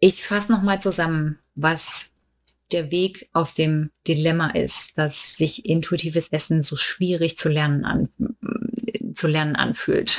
Ich 0.00 0.24
fasse 0.24 0.50
nochmal 0.50 0.82
zusammen, 0.82 1.38
was 1.54 2.10
der 2.72 2.90
Weg 2.90 3.28
aus 3.32 3.54
dem 3.54 3.92
Dilemma 4.08 4.50
ist, 4.50 4.98
dass 4.98 5.36
sich 5.36 5.66
intuitives 5.66 6.32
Essen 6.32 6.62
so 6.62 6.74
schwierig 6.74 7.38
zu 7.38 7.48
lernen, 7.48 7.84
an, 7.84 8.08
zu 9.14 9.28
lernen 9.28 9.54
anfühlt. 9.54 10.18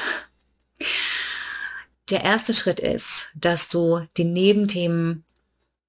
Der 2.10 2.24
erste 2.24 2.54
Schritt 2.54 2.80
ist, 2.80 3.34
dass 3.36 3.67
du 3.67 4.02
die 4.15 4.24
Nebenthemen 4.24 5.26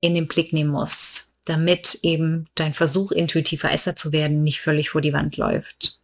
in 0.00 0.14
den 0.14 0.26
Blick 0.26 0.52
nehmen 0.52 0.70
musst, 0.70 1.32
damit 1.44 2.00
eben 2.02 2.48
dein 2.54 2.74
Versuch, 2.74 3.12
intuitiver 3.12 3.70
Esser 3.70 3.94
zu 3.94 4.12
werden, 4.12 4.42
nicht 4.42 4.60
völlig 4.60 4.90
vor 4.90 5.00
die 5.00 5.12
Wand 5.12 5.36
läuft. 5.36 6.00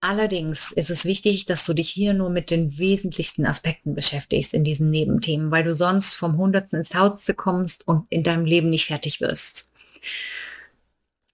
Allerdings 0.00 0.72
ist 0.72 0.90
es 0.90 1.04
wichtig, 1.04 1.46
dass 1.46 1.64
du 1.64 1.72
dich 1.72 1.88
hier 1.88 2.12
nur 2.12 2.30
mit 2.30 2.50
den 2.50 2.78
wesentlichsten 2.78 3.46
Aspekten 3.46 3.94
beschäftigst 3.94 4.52
in 4.54 4.62
diesen 4.62 4.90
Nebenthemen, 4.90 5.50
weil 5.50 5.64
du 5.64 5.74
sonst 5.74 6.14
vom 6.14 6.36
Hundertsten 6.36 6.78
ins 6.78 6.90
Tausendste 6.90 7.34
kommst 7.34 7.88
und 7.88 8.06
in 8.10 8.22
deinem 8.22 8.44
Leben 8.44 8.70
nicht 8.70 8.86
fertig 8.86 9.20
wirst. 9.20 9.72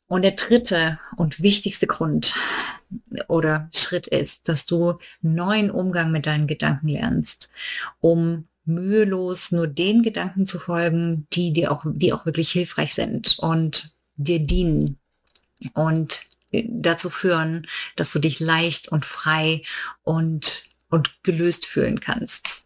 Und 0.07 0.23
der 0.23 0.33
dritte 0.33 1.01
und 1.17 1.43
wichtigste 1.43 1.87
Grund 1.87 2.35
oder 3.29 3.69
Schritt 3.73 4.07
ist, 4.07 4.49
dass 4.49 4.67
du 4.67 4.99
neuen 5.21 5.71
Umgang 5.71 6.13
mit 6.13 6.27
deinen 6.27 6.47
Gedanken 6.47 6.89
lernst, 6.89 7.51
um 8.01 8.47
mühelos 8.65 9.51
nur 9.51 9.67
den 9.67 10.03
Gedanken 10.03 10.47
zu 10.47 10.59
folgen, 10.59 11.27
die 11.33 11.53
dir 11.53 11.73
auch, 11.73 11.85
die 11.87 12.13
auch 12.13 12.27
wirklich 12.27 12.51
hilfreich 12.51 12.95
sind 12.95 13.39
und 13.39 13.95
dir 14.17 14.39
dienen 14.39 14.99
und 15.75 16.21
dazu 16.53 17.11
führen, 17.11 17.67
dass 17.97 18.13
du 18.13 18.19
dich 18.19 18.41
leicht 18.41 18.89
und 18.89 19.05
frei 19.05 19.63
und, 20.03 20.65
und 20.91 21.23
gelöst 21.23 21.67
fühlen 21.67 22.01
kannst. 22.01 22.63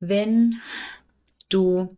Wenn 0.00 0.60
du 1.48 1.96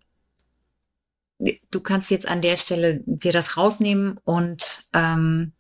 du 1.39 1.81
kannst 1.81 2.11
jetzt 2.11 2.29
an 2.29 2.43
der 2.43 2.57
Stelle 2.57 3.03
dir 3.07 3.33
das 3.33 3.57
rausnehmen 3.57 4.19
und 4.25 4.89
ähm, 4.93 5.53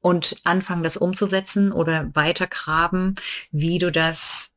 und 0.00 0.36
anfangen, 0.44 0.82
das 0.82 0.96
umzusetzen 0.96 1.72
oder 1.72 2.14
weiter 2.14 2.46
graben, 2.46 3.14
wie 3.50 3.78
du 3.78 3.92
das, 3.92 4.52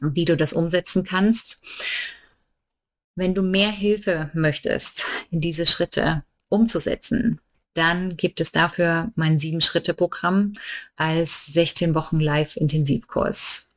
wie 0.00 0.24
du 0.24 0.36
das 0.36 0.52
umsetzen 0.52 1.04
kannst. 1.04 1.60
Wenn 3.16 3.34
du 3.34 3.42
mehr 3.42 3.70
Hilfe 3.70 4.30
möchtest, 4.32 5.06
diese 5.30 5.66
Schritte 5.66 6.24
umzusetzen, 6.48 7.40
dann 7.74 8.16
gibt 8.16 8.40
es 8.40 8.52
dafür 8.52 9.10
mein 9.16 9.38
Sieben-Schritte-Programm 9.38 10.54
als 10.96 11.46
16 11.46 11.94
Wochen 11.94 12.20
Live-Intensivkurs. 12.20 13.70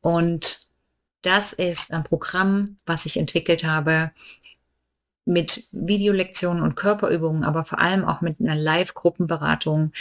Und 0.00 0.68
das 1.22 1.52
ist 1.52 1.92
ein 1.92 2.04
Programm, 2.04 2.76
was 2.86 3.06
ich 3.06 3.18
entwickelt 3.18 3.64
habe 3.64 4.10
mit 5.24 5.64
Videolektionen 5.72 6.62
und 6.62 6.76
Körperübungen, 6.76 7.44
aber 7.44 7.64
vor 7.64 7.78
allem 7.78 8.04
auch 8.04 8.20
mit 8.20 8.40
einer 8.40 8.54
Live-Gruppenberatung, 8.54 9.92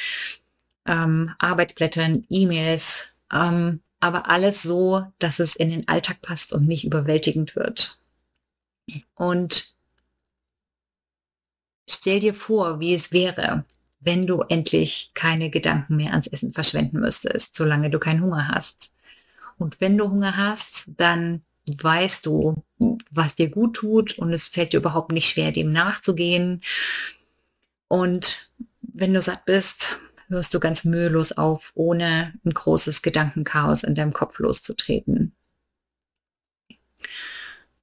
ähm, 0.86 1.32
Arbeitsblättern, 1.38 2.26
E-Mails, 2.30 3.14
ähm, 3.32 3.82
aber 4.00 4.30
alles 4.30 4.64
so, 4.64 5.06
dass 5.20 5.40
es 5.40 5.56
in 5.56 5.70
den 5.70 5.88
Alltag 5.88 6.22
passt 6.22 6.54
und 6.54 6.68
nicht 6.68 6.86
überwältigend 6.86 7.56
wird. 7.56 8.00
Und 9.16 9.76
stell 11.88 12.20
dir 12.20 12.34
vor, 12.34 12.80
wie 12.80 12.94
es 12.94 13.12
wäre, 13.12 13.66
wenn 14.00 14.26
du 14.26 14.42
endlich 14.44 15.12
keine 15.14 15.50
Gedanken 15.50 15.98
mehr 15.98 16.12
ans 16.12 16.28
Essen 16.28 16.54
verschwenden 16.54 17.00
müsstest, 17.00 17.56
solange 17.56 17.90
du 17.90 18.00
keinen 18.00 18.22
Hunger 18.22 18.48
hast. 18.48 18.94
Und 19.58 19.82
wenn 19.82 19.98
du 19.98 20.10
Hunger 20.10 20.38
hast, 20.38 20.90
dann 20.96 21.44
weißt 21.78 22.26
du, 22.26 22.64
was 23.12 23.36
dir 23.36 23.50
gut 23.50 23.76
tut 23.76 24.18
und 24.18 24.32
es 24.32 24.48
fällt 24.48 24.74
dir 24.74 24.78
überhaupt 24.78 25.12
nicht 25.12 25.30
schwer, 25.30 25.52
dem 25.52 25.72
nachzugehen. 25.72 26.62
Und 27.88 28.52
wenn 28.82 29.14
du 29.14 29.22
satt 29.22 29.46
bist, 29.46 30.00
hörst 30.28 30.54
du 30.54 30.60
ganz 30.60 30.84
mühelos 30.84 31.32
auf, 31.32 31.72
ohne 31.76 32.34
ein 32.46 32.54
großes 32.54 33.02
Gedankenchaos 33.02 33.84
in 33.84 33.96
deinem 33.96 34.14
Kopf 34.14 34.40
loszutreten. 34.40 35.34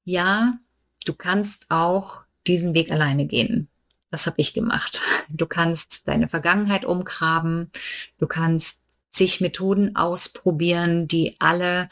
Ja, 0.05 0.59
du 1.05 1.15
kannst 1.15 1.67
auch 1.69 2.21
diesen 2.47 2.75
Weg 2.75 2.93
alleine 2.93 3.27
gehen. 3.27 3.69
Das 4.11 4.27
habe 4.27 4.37
ich 4.39 4.55
gemacht. 4.55 5.03
Du 5.29 5.47
kannst 5.47 6.07
deine 6.07 6.29
Vergangenheit 6.29 6.85
umgraben. 6.85 7.71
Du 8.19 8.27
kannst 8.29 8.83
zig 9.11 9.41
Methoden 9.41 9.97
ausprobieren, 9.97 11.09
die 11.09 11.35
alle 11.41 11.89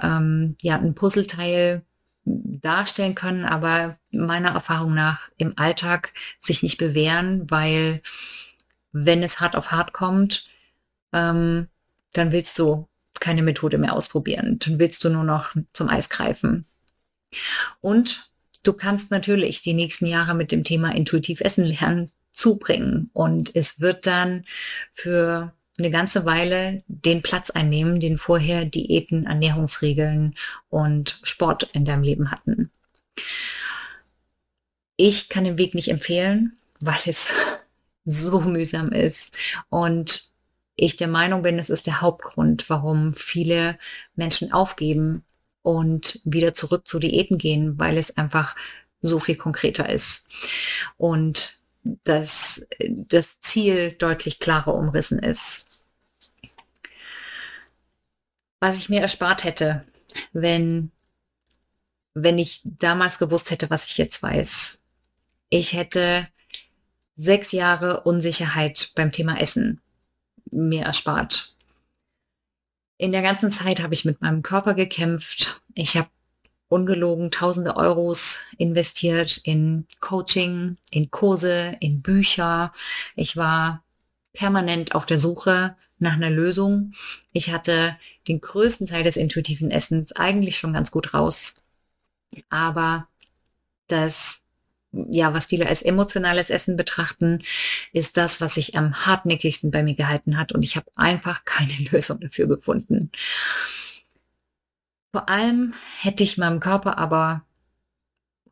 ähm, 0.00 0.56
ja 0.60 0.76
ein 0.76 0.94
Puzzleteil 0.94 1.82
darstellen 2.24 3.14
können, 3.14 3.44
aber 3.44 3.98
meiner 4.10 4.50
Erfahrung 4.50 4.94
nach 4.94 5.30
im 5.36 5.56
Alltag 5.56 6.12
sich 6.40 6.62
nicht 6.62 6.76
bewähren, 6.76 7.48
weil 7.50 8.02
wenn 8.92 9.22
es 9.22 9.40
hart 9.40 9.54
auf 9.56 9.70
hart 9.70 9.92
kommt, 9.92 10.44
ähm, 11.12 11.68
dann 12.12 12.32
willst 12.32 12.58
du 12.58 12.88
keine 13.20 13.42
Methode 13.42 13.78
mehr 13.78 13.94
ausprobieren. 13.94 14.58
Dann 14.58 14.78
willst 14.78 15.04
du 15.04 15.08
nur 15.08 15.24
noch 15.24 15.54
zum 15.72 15.88
Eis 15.88 16.08
greifen. 16.08 16.66
Und 17.80 18.30
du 18.62 18.72
kannst 18.72 19.10
natürlich 19.10 19.62
die 19.62 19.74
nächsten 19.74 20.06
Jahre 20.06 20.34
mit 20.34 20.52
dem 20.52 20.64
Thema 20.64 20.94
intuitiv 20.94 21.40
Essen 21.40 21.64
lernen 21.64 22.10
zubringen. 22.32 23.10
Und 23.12 23.54
es 23.54 23.80
wird 23.80 24.06
dann 24.06 24.44
für 24.92 25.52
eine 25.78 25.90
ganze 25.90 26.24
Weile 26.24 26.82
den 26.88 27.22
Platz 27.22 27.50
einnehmen, 27.50 28.00
den 28.00 28.18
vorher 28.18 28.64
Diäten, 28.64 29.26
Ernährungsregeln 29.26 30.34
und 30.68 31.20
Sport 31.22 31.64
in 31.72 31.84
deinem 31.84 32.02
Leben 32.02 32.30
hatten. 32.30 32.70
Ich 34.96 35.28
kann 35.28 35.44
den 35.44 35.58
Weg 35.58 35.74
nicht 35.74 35.88
empfehlen, 35.88 36.56
weil 36.80 36.98
es 37.06 37.32
so 38.04 38.40
mühsam 38.40 38.92
ist 38.92 39.36
und 39.68 40.32
ich 40.76 40.96
der 40.96 41.08
Meinung 41.08 41.42
bin, 41.42 41.58
es 41.58 41.70
ist 41.70 41.86
der 41.86 42.02
Hauptgrund, 42.02 42.68
warum 42.68 43.14
viele 43.14 43.78
Menschen 44.14 44.52
aufgeben 44.52 45.24
und 45.62 46.20
wieder 46.24 46.52
zurück 46.52 46.86
zu 46.86 46.98
Diäten 46.98 47.38
gehen, 47.38 47.78
weil 47.78 47.96
es 47.96 48.16
einfach 48.16 48.54
so 49.00 49.18
viel 49.18 49.36
konkreter 49.36 49.88
ist 49.88 50.26
und 50.98 51.60
dass 52.04 52.66
das 52.88 53.40
Ziel 53.40 53.92
deutlich 53.92 54.38
klarer 54.38 54.74
umrissen 54.74 55.18
ist. 55.18 55.65
Was 58.60 58.78
ich 58.78 58.88
mir 58.88 59.00
erspart 59.00 59.44
hätte, 59.44 59.84
wenn, 60.32 60.90
wenn 62.14 62.38
ich 62.38 62.60
damals 62.64 63.18
gewusst 63.18 63.50
hätte, 63.50 63.70
was 63.70 63.86
ich 63.86 63.98
jetzt 63.98 64.22
weiß. 64.22 64.78
Ich 65.50 65.74
hätte 65.74 66.26
sechs 67.16 67.52
Jahre 67.52 68.02
Unsicherheit 68.02 68.90
beim 68.94 69.12
Thema 69.12 69.40
Essen 69.40 69.80
mir 70.50 70.84
erspart. 70.84 71.54
In 72.98 73.12
der 73.12 73.22
ganzen 73.22 73.50
Zeit 73.50 73.82
habe 73.82 73.94
ich 73.94 74.04
mit 74.04 74.20
meinem 74.22 74.42
Körper 74.42 74.74
gekämpft. 74.74 75.60
Ich 75.74 75.96
habe 75.96 76.08
ungelogen 76.68 77.30
tausende 77.30 77.76
Euros 77.76 78.38
investiert 78.58 79.38
in 79.44 79.86
Coaching, 80.00 80.78
in 80.90 81.10
Kurse, 81.10 81.76
in 81.80 82.02
Bücher. 82.02 82.72
Ich 83.14 83.36
war 83.36 83.84
permanent 84.32 84.94
auf 84.94 85.06
der 85.06 85.18
Suche 85.18 85.76
nach 85.98 86.14
einer 86.14 86.30
Lösung. 86.30 86.92
Ich 87.32 87.50
hatte 87.52 87.96
den 88.28 88.40
größten 88.40 88.86
Teil 88.86 89.04
des 89.04 89.16
intuitiven 89.16 89.70
Essens 89.70 90.12
eigentlich 90.12 90.58
schon 90.58 90.72
ganz 90.72 90.90
gut 90.90 91.14
raus. 91.14 91.62
Aber 92.48 93.08
das 93.86 94.46
ja, 95.10 95.34
was 95.34 95.46
viele 95.46 95.68
als 95.68 95.82
emotionales 95.82 96.50
Essen 96.50 96.76
betrachten, 96.76 97.40
ist 97.92 98.16
das, 98.16 98.40
was 98.40 98.54
sich 98.54 98.76
am 98.76 99.06
hartnäckigsten 99.06 99.70
bei 99.70 99.82
mir 99.82 99.94
gehalten 99.94 100.38
hat. 100.38 100.52
Und 100.52 100.62
ich 100.62 100.76
habe 100.76 100.86
einfach 100.96 101.44
keine 101.44 101.72
Lösung 101.90 102.20
dafür 102.20 102.46
gefunden. 102.46 103.10
Vor 105.12 105.28
allem 105.28 105.74
hätte 106.00 106.24
ich 106.24 106.38
meinem 106.38 106.60
Körper 106.60 106.98
aber 106.98 107.42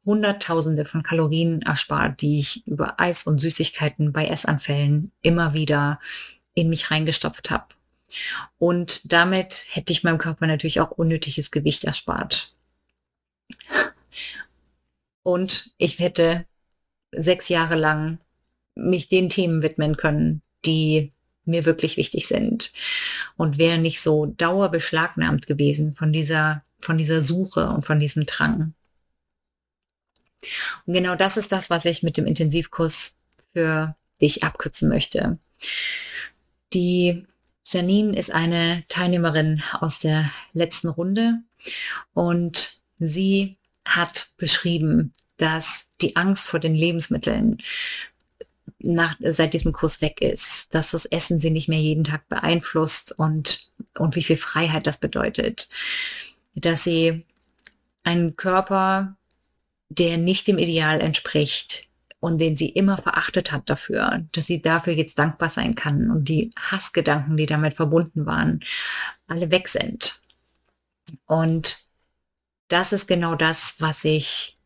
Hunderttausende 0.06 0.84
von 0.84 1.02
Kalorien 1.02 1.62
erspart, 1.62 2.20
die 2.20 2.38
ich 2.38 2.66
über 2.66 3.00
Eis 3.00 3.24
und 3.26 3.40
Süßigkeiten 3.40 4.12
bei 4.12 4.26
Essanfällen 4.26 5.12
immer 5.22 5.54
wieder 5.54 5.98
in 6.54 6.68
mich 6.68 6.90
reingestopft 6.90 7.50
habe. 7.50 7.66
Und 8.58 9.12
damit 9.12 9.66
hätte 9.70 9.92
ich 9.92 10.04
meinem 10.04 10.18
Körper 10.18 10.46
natürlich 10.46 10.80
auch 10.80 10.90
unnötiges 10.90 11.50
Gewicht 11.50 11.84
erspart. 11.84 12.54
Und 15.22 15.72
ich 15.78 15.98
hätte 15.98 16.44
sechs 17.12 17.48
Jahre 17.48 17.76
lang 17.76 18.18
mich 18.74 19.08
den 19.08 19.28
Themen 19.28 19.62
widmen 19.62 19.96
können, 19.96 20.42
die 20.64 21.12
mir 21.44 21.64
wirklich 21.64 21.96
wichtig 21.96 22.26
sind. 22.26 22.72
Und 23.36 23.58
wäre 23.58 23.78
nicht 23.78 24.00
so 24.00 24.26
dauerbeschlagnahmt 24.26 25.46
gewesen 25.46 25.94
von 25.94 26.12
dieser, 26.12 26.64
von 26.80 26.98
dieser 26.98 27.20
Suche 27.20 27.68
und 27.68 27.84
von 27.84 28.00
diesem 28.00 28.26
Drang. 28.26 28.74
Und 30.86 30.94
genau 30.94 31.16
das 31.16 31.36
ist 31.36 31.52
das, 31.52 31.70
was 31.70 31.84
ich 31.84 32.02
mit 32.02 32.16
dem 32.16 32.26
Intensivkurs 32.26 33.16
für 33.52 33.96
dich 34.20 34.42
abkürzen 34.42 34.88
möchte. 34.88 35.38
Die 36.72 37.26
Janine 37.64 38.16
ist 38.16 38.30
eine 38.32 38.84
Teilnehmerin 38.88 39.62
aus 39.80 39.98
der 39.98 40.30
letzten 40.52 40.88
Runde 40.88 41.40
und 42.12 42.80
sie 42.98 43.56
hat 43.84 44.28
beschrieben, 44.36 45.12
dass 45.38 45.86
die 46.00 46.16
Angst 46.16 46.46
vor 46.46 46.60
den 46.60 46.74
Lebensmitteln 46.74 47.58
nach, 48.78 49.16
seit 49.20 49.54
diesem 49.54 49.72
Kurs 49.72 50.02
weg 50.02 50.20
ist, 50.20 50.74
dass 50.74 50.90
das 50.90 51.06
Essen 51.06 51.38
sie 51.38 51.50
nicht 51.50 51.68
mehr 51.68 51.80
jeden 51.80 52.04
Tag 52.04 52.28
beeinflusst 52.28 53.12
und, 53.18 53.70
und 53.98 54.14
wie 54.14 54.22
viel 54.22 54.36
Freiheit 54.36 54.86
das 54.86 54.98
bedeutet. 54.98 55.68
Dass 56.54 56.84
sie 56.84 57.24
einen 58.02 58.36
Körper, 58.36 59.16
der 59.88 60.18
nicht 60.18 60.46
dem 60.46 60.58
Ideal 60.58 61.00
entspricht 61.00 61.88
und 62.24 62.40
den 62.40 62.56
sie 62.56 62.70
immer 62.70 62.96
verachtet 62.96 63.52
hat 63.52 63.68
dafür, 63.68 64.24
dass 64.32 64.46
sie 64.46 64.62
dafür 64.62 64.94
jetzt 64.94 65.18
dankbar 65.18 65.50
sein 65.50 65.74
kann 65.74 66.10
und 66.10 66.26
die 66.26 66.52
Hassgedanken, 66.58 67.36
die 67.36 67.44
damit 67.44 67.74
verbunden 67.74 68.24
waren, 68.24 68.60
alle 69.26 69.50
weg 69.50 69.68
sind. 69.68 70.22
Und 71.26 71.86
das 72.68 72.94
ist 72.94 73.08
genau 73.08 73.34
das, 73.34 73.74
was 73.78 74.06
ich, 74.06 74.56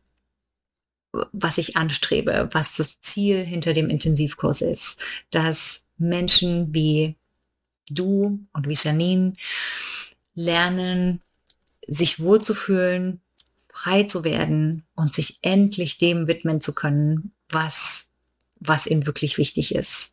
was 1.11 1.57
ich 1.57 1.75
anstrebe, 1.75 2.47
was 2.53 2.77
das 2.77 3.01
Ziel 3.01 3.43
hinter 3.43 3.73
dem 3.73 3.89
Intensivkurs 3.89 4.61
ist, 4.61 5.03
dass 5.29 5.83
Menschen 5.97 6.73
wie 6.73 7.17
du 7.89 8.39
und 8.53 8.69
wie 8.69 8.77
Janine 8.81 9.33
lernen, 10.33 11.21
sich 11.85 12.21
wohlzufühlen, 12.21 13.19
frei 13.79 14.03
zu 14.03 14.23
werden 14.25 14.83
und 14.95 15.13
sich 15.13 15.39
endlich 15.41 15.97
dem 15.97 16.27
widmen 16.27 16.59
zu 16.59 16.73
können, 16.73 17.31
was, 17.47 18.07
was 18.59 18.87
ihnen 18.87 19.05
wirklich 19.05 19.37
wichtig 19.37 19.73
ist. 19.73 20.11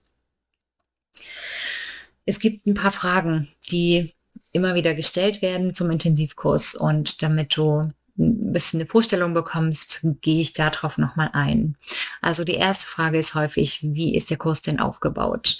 Es 2.26 2.38
gibt 2.38 2.66
ein 2.66 2.74
paar 2.74 2.92
Fragen, 2.92 3.48
die 3.70 4.14
immer 4.52 4.74
wieder 4.76 4.94
gestellt 4.94 5.42
werden 5.42 5.74
zum 5.74 5.90
Intensivkurs. 5.90 6.76
Und 6.76 7.22
damit 7.22 7.56
du 7.56 7.92
ein 8.18 8.52
bisschen 8.52 8.80
eine 8.80 8.88
Vorstellung 8.88 9.34
bekommst, 9.34 10.00
gehe 10.20 10.40
ich 10.40 10.52
darauf 10.52 10.96
nochmal 10.96 11.30
ein. 11.32 11.76
Also 12.22 12.44
die 12.44 12.54
erste 12.54 12.86
Frage 12.86 13.18
ist 13.18 13.34
häufig, 13.34 13.80
wie 13.82 14.14
ist 14.14 14.30
der 14.30 14.38
Kurs 14.38 14.62
denn 14.62 14.78
aufgebaut? 14.78 15.58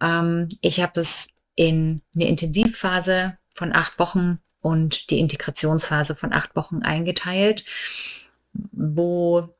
Ähm, 0.00 0.50
ich 0.60 0.80
habe 0.80 1.00
es 1.00 1.28
in 1.56 2.02
eine 2.14 2.28
Intensivphase 2.28 3.38
von 3.54 3.74
acht 3.74 3.98
Wochen 3.98 4.40
und 4.64 5.10
die 5.10 5.18
Integrationsphase 5.20 6.16
von 6.16 6.32
acht 6.32 6.56
Wochen 6.56 6.82
eingeteilt, 6.82 7.66
wo 8.72 9.54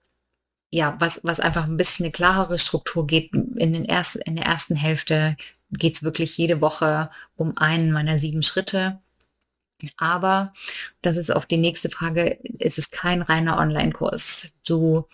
ja, 0.71 0.97
was, 0.99 1.21
was 1.23 1.41
einfach 1.41 1.65
ein 1.65 1.77
bisschen 1.77 2.05
eine 2.05 2.13
klarere 2.13 2.59
Struktur 2.59 3.07
geht. 3.07 3.33
In, 3.33 3.75
den 3.75 3.85
ersten, 3.85 4.21
in 4.23 4.37
der 4.37 4.47
ersten 4.47 4.75
Hälfte 4.75 5.37
geht 5.71 5.97
es 5.97 6.03
wirklich 6.03 6.37
jede 6.39 6.63
Woche 6.63 7.11
um 7.37 7.57
einen 7.59 7.93
meiner 7.93 8.19
sieben 8.19 8.43
Schritte. 8.43 8.99
Aber, 9.99 10.55
das 11.03 11.19
ist 11.19 11.31
auf 11.31 11.45
die 11.45 11.59
nächste 11.59 11.91
Frage, 11.91 12.39
es 12.59 12.79
ist 12.79 12.91
kein 12.91 13.21
reiner 13.21 13.59
Online-Kurs. 13.59 14.55
Du 14.67 15.07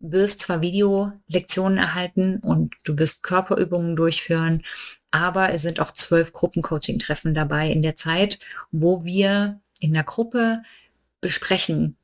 wirst 0.00 0.40
zwar 0.40 0.62
Videolektionen 0.62 1.76
erhalten 1.76 2.38
und 2.38 2.74
du 2.84 2.98
wirst 2.98 3.22
Körperübungen 3.22 3.94
durchführen, 3.94 4.62
aber 5.10 5.52
es 5.52 5.62
sind 5.62 5.80
auch 5.80 5.92
zwölf 5.92 6.32
Gruppencoaching-Treffen 6.32 7.34
dabei 7.34 7.70
in 7.70 7.82
der 7.82 7.96
Zeit, 7.96 8.38
wo 8.70 9.04
wir 9.04 9.60
in 9.80 9.92
der 9.94 10.04
Gruppe 10.04 10.62
besprechen, 11.20 11.96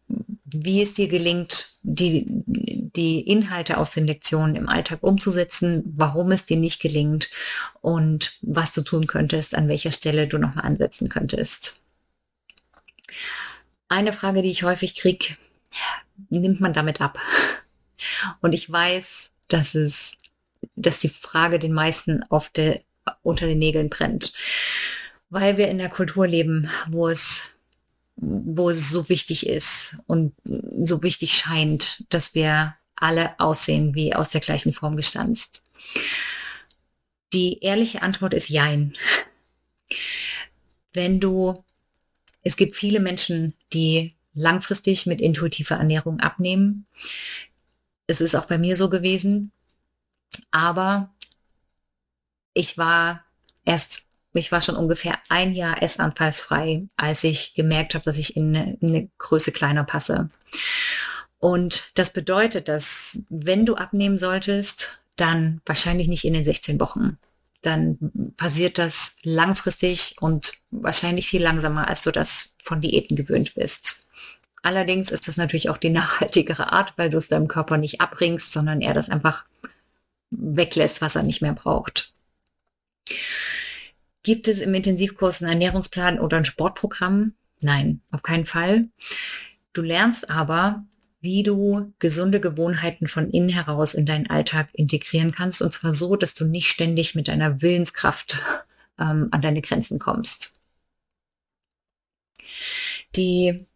wie 0.45 0.83
es 0.83 0.95
dir 0.95 1.09
gelingt, 1.09 1.79
die, 1.83 2.27
die 2.27 3.21
Inhalte 3.21 3.79
aus 3.79 3.93
den 3.93 4.07
Lektionen 4.07 4.57
im 4.57 4.69
Alltag 4.69 5.03
umzusetzen, 5.03 5.83
warum 5.87 6.33
es 6.33 6.47
dir 6.47 6.57
nicht 6.57 6.81
gelingt 6.81 7.31
und 7.81 8.39
was 8.43 8.73
du 8.73 8.83
tun 8.83 9.07
könntest, 9.07 9.55
an 9.55 9.69
welcher 9.69 9.93
Stelle 9.93 10.27
du 10.27 10.39
nochmal 10.39 10.65
ansetzen 10.65 11.09
könntest. 11.09 11.81
Eine 13.89 14.13
Frage, 14.13 14.43
die 14.43 14.51
ich 14.51 14.63
häufig 14.63 14.95
kriege, 14.95 15.37
nimmt 16.31 16.61
man 16.61 16.73
damit 16.73 17.01
ab? 17.01 17.19
Und 18.41 18.53
ich 18.53 18.71
weiß, 18.71 19.31
dass 19.49 19.75
es, 19.75 20.17
dass 20.75 21.01
die 21.01 21.09
Frage 21.09 21.59
den 21.59 21.73
meisten 21.73 22.23
auf 22.25 22.49
der, 22.49 22.81
unter 23.23 23.47
den 23.47 23.59
Nägeln 23.59 23.89
brennt, 23.89 24.33
weil 25.31 25.57
wir 25.57 25.69
in 25.69 25.79
der 25.79 25.89
Kultur 25.89 26.27
leben, 26.27 26.71
wo 26.89 27.09
es 27.09 27.51
wo 28.17 28.71
es 28.71 28.91
so 28.91 29.09
wichtig 29.09 29.47
ist 29.47 29.97
und 30.07 30.35
so 30.45 31.03
wichtig 31.03 31.33
scheint, 31.33 32.05
dass 32.11 32.37
wir 32.37 32.77
alle 32.95 33.39
aussehen 33.41 33.95
wie 33.97 34.15
aus 34.15 34.29
der 34.29 34.41
gleichen 34.41 34.73
Form 34.73 34.95
gestanzt. 34.95 35.65
Die 37.33 37.59
ehrliche 37.61 38.03
Antwort 38.03 38.35
ist 38.35 38.49
Jein. 38.49 38.97
Wenn 40.93 41.19
du, 41.19 41.65
es 42.43 42.57
gibt 42.57 42.77
viele 42.77 43.01
Menschen, 43.01 43.55
die 43.73 44.15
langfristig 44.35 45.07
mit 45.07 45.21
intuitiver 45.21 45.77
Ernährung 45.77 46.21
abnehmen. 46.21 46.87
Es 48.07 48.21
ist 48.21 48.35
auch 48.35 48.47
bei 48.47 48.59
mir 48.59 48.77
so 48.77 48.91
gewesen. 48.91 49.53
Aber 50.51 51.14
ich 52.55 52.79
war 52.79 53.25
erst 53.65 54.05
ich 54.37 54.51
war 54.51 54.61
schon 54.61 54.75
ungefähr 54.75 55.17
ein 55.29 55.53
Jahr 55.53 55.81
essanfallsfrei, 55.81 56.89
als 56.97 57.23
ich 57.23 57.55
gemerkt 57.55 57.95
habe, 57.95 58.05
dass 58.05 58.19
ich 58.19 58.37
in 58.37 58.57
eine, 58.57 58.77
in 58.81 58.89
eine 58.89 59.09
Größe 59.19 59.53
kleiner 59.53 59.85
passe. 59.85 60.29
Und 61.39 61.93
das 61.95 62.13
bedeutet, 62.13 62.69
dass 62.69 63.21
wenn 63.29 63.65
du 63.65 63.77
abnehmen 63.77 64.19
solltest, 64.19 65.03
dann 65.17 65.61
wahrscheinlich 65.67 66.09
nicht 66.09 66.25
in 66.25 66.35
den 66.35 66.45
16 66.45 66.81
Wochen. 66.81 67.19
Dann 67.63 67.99
passiert 68.37 68.79
das 68.79 69.17
langfristig 69.23 70.17
und 70.21 70.55
wahrscheinlich 70.71 71.29
viel 71.29 71.43
langsamer, 71.43 71.89
als 71.89 72.03
du 72.03 72.11
das 72.11 72.57
von 72.63 72.81
Diäten 72.81 73.17
gewöhnt 73.17 73.55
bist. 73.55 74.09
Allerdings 74.63 75.11
ist 75.11 75.29
das 75.29 75.37
natürlich 75.37 75.69
auch 75.69 75.77
die 75.77 75.91
nachhaltigere 75.91 76.73
Art, 76.73 76.95
weil 76.97 77.11
du 77.11 77.19
es 77.19 77.29
deinem 77.29 77.49
Körper 77.49 77.77
nicht 77.77 78.01
abbringst, 78.01 78.53
sondern 78.53 78.81
er 78.81 78.95
das 78.95 79.11
einfach 79.11 79.45
weglässt, 80.31 81.03
was 81.03 81.15
er 81.15 81.23
nicht 81.23 81.43
mehr 81.43 81.53
braucht. 81.53 82.14
Gibt 84.25 84.49
es 84.49 84.61
im 84.61 84.75
Intensivkurs 84.75 85.43
einen 85.43 85.53
Ernährungsplan 85.53 86.19
oder 86.19 86.39
ein 86.39 86.45
Sportprogramm? 86.45 87.35
Nein, 87.61 88.01
auf 88.11 88.23
keinen 88.23 88.47
Fall. 88.47 88.89
Du 89.75 89.83
lernst 89.83 90.31
aber, 90.31 90.85
wie 91.21 91.43
du 91.43 91.93
gesunde 91.99 92.41
Gewohnheiten 92.41 93.07
von 93.07 93.31
innen 93.31 93.51
heraus 93.51 93.95
in 93.95 94.07
deinen 94.07 94.29
Alltag 94.29 94.71
integrieren 94.73 95.31
kannst. 95.31 95.63
Und 95.63 95.73
zwar 95.73 95.95
so, 95.95 96.17
dass 96.17 96.35
du 96.35 96.47
nicht 96.47 96.69
ständig 96.69 97.15
mit 97.15 97.29
deiner 97.29 97.63
Willenskraft 97.63 98.41
ähm, 98.99 99.29
an 99.31 99.43
deine 99.43 99.61
Grenzen 99.61 99.99
kommst. 99.99 100.61
Die 103.17 103.67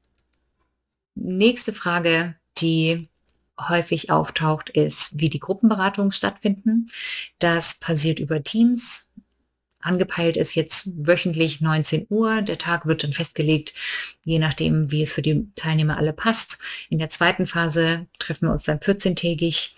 nächste 1.14 1.72
Frage, 1.72 2.36
die 2.58 3.08
häufig 3.60 4.10
auftaucht, 4.10 4.70
ist, 4.70 5.18
wie 5.18 5.28
die 5.28 5.40
Gruppenberatungen 5.40 6.12
stattfinden. 6.12 6.90
Das 7.38 7.78
passiert 7.80 8.18
über 8.18 8.42
Teams. 8.42 9.07
Angepeilt 9.80 10.36
ist 10.36 10.54
jetzt 10.54 10.90
wöchentlich 10.96 11.60
19 11.60 12.06
Uhr. 12.10 12.42
Der 12.42 12.58
Tag 12.58 12.86
wird 12.86 13.04
dann 13.04 13.12
festgelegt, 13.12 13.74
je 14.24 14.38
nachdem, 14.38 14.90
wie 14.90 15.02
es 15.02 15.12
für 15.12 15.22
die 15.22 15.46
Teilnehmer 15.54 15.96
alle 15.96 16.12
passt. 16.12 16.58
In 16.90 16.98
der 16.98 17.08
zweiten 17.08 17.46
Phase 17.46 18.06
treffen 18.18 18.48
wir 18.48 18.52
uns 18.52 18.64
dann 18.64 18.78
14-tägig. 18.78 19.70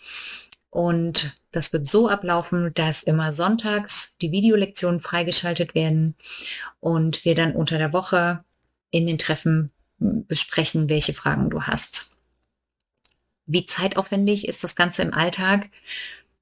Und 0.70 1.38
das 1.50 1.72
wird 1.72 1.86
so 1.86 2.08
ablaufen, 2.08 2.72
dass 2.74 3.02
immer 3.02 3.32
sonntags 3.32 4.16
die 4.22 4.30
Videolektionen 4.30 5.00
freigeschaltet 5.00 5.74
werden 5.74 6.14
und 6.78 7.24
wir 7.24 7.34
dann 7.34 7.54
unter 7.54 7.76
der 7.76 7.92
Woche 7.92 8.44
in 8.90 9.06
den 9.06 9.18
Treffen 9.18 9.70
besprechen, 9.98 10.88
welche 10.88 11.12
Fragen 11.12 11.50
du 11.50 11.62
hast. 11.62 12.12
Wie 13.46 13.66
zeitaufwendig 13.66 14.46
ist 14.46 14.62
das 14.62 14.76
Ganze 14.76 15.02
im 15.02 15.12
Alltag? 15.12 15.68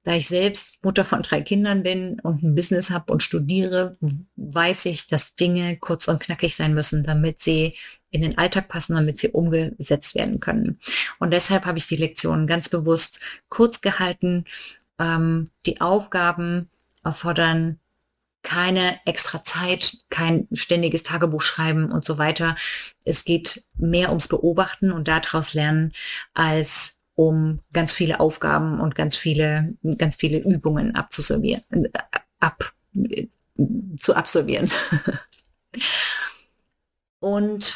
Da 0.08 0.14
ich 0.14 0.28
selbst 0.28 0.82
Mutter 0.82 1.04
von 1.04 1.20
drei 1.20 1.42
Kindern 1.42 1.82
bin 1.82 2.18
und 2.20 2.42
ein 2.42 2.54
Business 2.54 2.88
habe 2.88 3.12
und 3.12 3.22
studiere, 3.22 3.98
weiß 4.36 4.86
ich, 4.86 5.06
dass 5.06 5.34
Dinge 5.34 5.76
kurz 5.76 6.08
und 6.08 6.18
knackig 6.18 6.56
sein 6.56 6.72
müssen, 6.72 7.04
damit 7.04 7.42
sie 7.42 7.76
in 8.10 8.22
den 8.22 8.38
Alltag 8.38 8.68
passen, 8.68 8.94
damit 8.94 9.18
sie 9.18 9.28
umgesetzt 9.28 10.14
werden 10.14 10.40
können. 10.40 10.80
Und 11.18 11.34
deshalb 11.34 11.66
habe 11.66 11.76
ich 11.76 11.88
die 11.88 11.96
Lektionen 11.96 12.46
ganz 12.46 12.70
bewusst 12.70 13.20
kurz 13.50 13.82
gehalten. 13.82 14.46
Ähm, 14.98 15.50
die 15.66 15.82
Aufgaben 15.82 16.70
erfordern 17.04 17.78
keine 18.42 18.98
extra 19.04 19.44
Zeit, 19.44 19.98
kein 20.08 20.48
ständiges 20.52 21.02
Tagebuch 21.02 21.42
schreiben 21.42 21.92
und 21.92 22.06
so 22.06 22.16
weiter. 22.16 22.56
Es 23.04 23.24
geht 23.24 23.62
mehr 23.76 24.08
ums 24.08 24.26
Beobachten 24.26 24.90
und 24.90 25.06
daraus 25.06 25.52
lernen 25.52 25.92
als 26.32 26.97
um 27.18 27.58
ganz 27.72 27.92
viele 27.92 28.20
Aufgaben 28.20 28.78
und 28.78 28.94
ganz 28.94 29.16
viele, 29.16 29.74
ganz 29.98 30.14
viele 30.14 30.38
Übungen 30.38 30.94
abzusolvieren, 30.94 31.62
äh, 31.72 31.90
ab, 32.38 32.72
zu 33.96 34.14
absolvieren. 34.14 34.70
und 37.18 37.74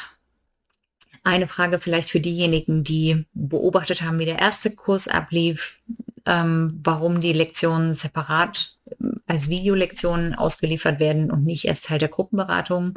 eine 1.24 1.48
Frage 1.48 1.80
vielleicht 1.80 2.08
für 2.08 2.20
diejenigen, 2.20 2.84
die 2.84 3.26
beobachtet 3.34 4.02
haben, 4.02 4.20
wie 4.20 4.26
der 4.26 4.38
erste 4.38 4.70
Kurs 4.70 5.08
ablief, 5.08 5.80
ähm, 6.24 6.78
warum 6.84 7.20
die 7.20 7.32
Lektionen 7.32 7.94
separat 7.96 8.76
äh, 8.90 8.94
als 9.26 9.48
Videolektionen 9.48 10.36
ausgeliefert 10.36 11.00
werden 11.00 11.32
und 11.32 11.42
nicht 11.42 11.64
erst 11.64 11.86
Teil 11.86 11.98
der 11.98 12.10
Gruppenberatung. 12.10 12.96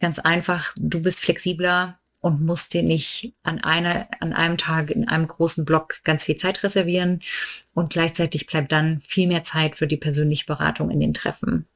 Ganz 0.00 0.18
einfach, 0.18 0.72
du 0.78 1.02
bist 1.02 1.20
flexibler, 1.20 1.98
und 2.22 2.40
musst 2.40 2.72
dir 2.72 2.84
nicht 2.84 3.34
an 3.42 3.62
einer, 3.62 4.06
an 4.20 4.32
einem 4.32 4.56
Tag 4.56 4.90
in 4.90 5.08
einem 5.08 5.26
großen 5.26 5.64
Block 5.64 6.02
ganz 6.04 6.24
viel 6.24 6.36
Zeit 6.36 6.62
reservieren 6.62 7.20
und 7.74 7.92
gleichzeitig 7.92 8.46
bleibt 8.46 8.72
dann 8.72 9.00
viel 9.00 9.26
mehr 9.26 9.42
Zeit 9.42 9.76
für 9.76 9.88
die 9.88 9.96
persönliche 9.96 10.46
Beratung 10.46 10.90
in 10.90 11.00
den 11.00 11.14
Treffen. 11.14 11.66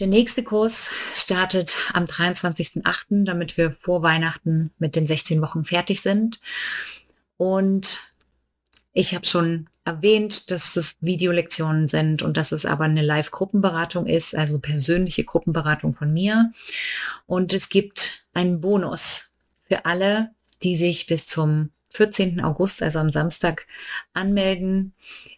Der 0.00 0.08
nächste 0.08 0.42
Kurs 0.42 0.90
startet 1.14 1.76
am 1.94 2.04
23.08., 2.04 3.24
damit 3.24 3.56
wir 3.56 3.70
vor 3.70 4.02
Weihnachten 4.02 4.72
mit 4.78 4.96
den 4.96 5.06
16 5.06 5.40
Wochen 5.40 5.64
fertig 5.64 6.02
sind. 6.02 6.40
Und 7.38 8.00
ich 8.96 9.14
habe 9.14 9.26
schon 9.26 9.68
erwähnt, 9.84 10.50
dass 10.50 10.74
es 10.74 10.96
Videolektionen 11.02 11.86
sind 11.86 12.22
und 12.22 12.38
dass 12.38 12.50
es 12.50 12.64
aber 12.64 12.84
eine 12.84 13.02
Live-Gruppenberatung 13.02 14.06
ist, 14.06 14.34
also 14.34 14.58
persönliche 14.58 15.24
Gruppenberatung 15.24 15.94
von 15.94 16.14
mir. 16.14 16.50
Und 17.26 17.52
es 17.52 17.68
gibt 17.68 18.26
einen 18.32 18.62
Bonus 18.62 19.34
für 19.68 19.84
alle, 19.84 20.30
die 20.62 20.78
sich 20.78 21.06
bis 21.06 21.26
zum 21.26 21.72
14. 21.90 22.42
August, 22.42 22.82
also 22.82 22.98
am 22.98 23.10
Samstag, 23.10 23.66
anmelden. 24.14 24.94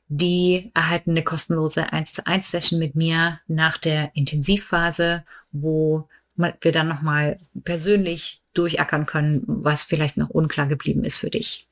Die 0.07 0.71
erhalten 0.75 1.11
eine 1.11 1.25
kostenlose 1.25 1.93
1 1.93 2.13
zu 2.13 2.27
1 2.29 2.49
Session 2.49 2.79
mit 2.79 2.95
mir 2.95 3.41
nach 3.49 3.77
der 3.77 4.13
Intensivphase, 4.15 5.25
wo 5.51 6.09
wir 6.37 6.71
dann 6.71 6.87
nochmal 6.87 7.41
persönlich 7.65 8.41
durchackern 8.55 9.05
können, 9.05 9.43
was 9.47 9.83
vielleicht 9.83 10.17
noch 10.17 10.31
unklar 10.31 10.69
geblieben 10.69 11.03
ist 11.03 11.17
für 11.17 11.31
dich. 11.31 11.68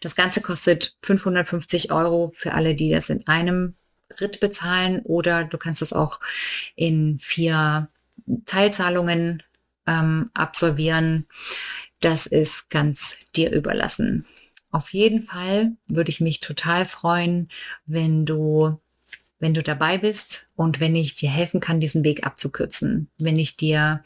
Das 0.00 0.16
Ganze 0.16 0.40
kostet 0.40 0.96
550 1.02 1.92
Euro 1.92 2.28
für 2.28 2.52
alle, 2.52 2.74
die 2.74 2.90
das 2.90 3.10
in 3.10 3.26
einem 3.26 3.74
Ritt 4.20 4.40
bezahlen 4.40 5.00
oder 5.04 5.44
du 5.44 5.58
kannst 5.58 5.82
das 5.82 5.92
auch 5.92 6.20
in 6.76 7.18
vier 7.18 7.88
Teilzahlungen 8.46 9.42
ähm, 9.86 10.30
absolvieren. 10.34 11.26
Das 12.00 12.26
ist 12.26 12.70
ganz 12.70 13.16
dir 13.34 13.50
überlassen. 13.50 14.26
Auf 14.70 14.92
jeden 14.92 15.22
Fall 15.22 15.72
würde 15.88 16.10
ich 16.10 16.20
mich 16.20 16.40
total 16.40 16.86
freuen, 16.86 17.48
wenn 17.86 18.26
du 18.26 18.80
wenn 19.40 19.52
du 19.52 19.62
dabei 19.62 19.98
bist 19.98 20.46
und 20.56 20.80
wenn 20.80 20.96
ich 20.96 21.16
dir 21.16 21.28
helfen 21.28 21.60
kann, 21.60 21.78
diesen 21.78 22.02
Weg 22.02 22.24
abzukürzen, 22.24 23.10
wenn 23.18 23.38
ich 23.38 23.58
dir 23.58 24.02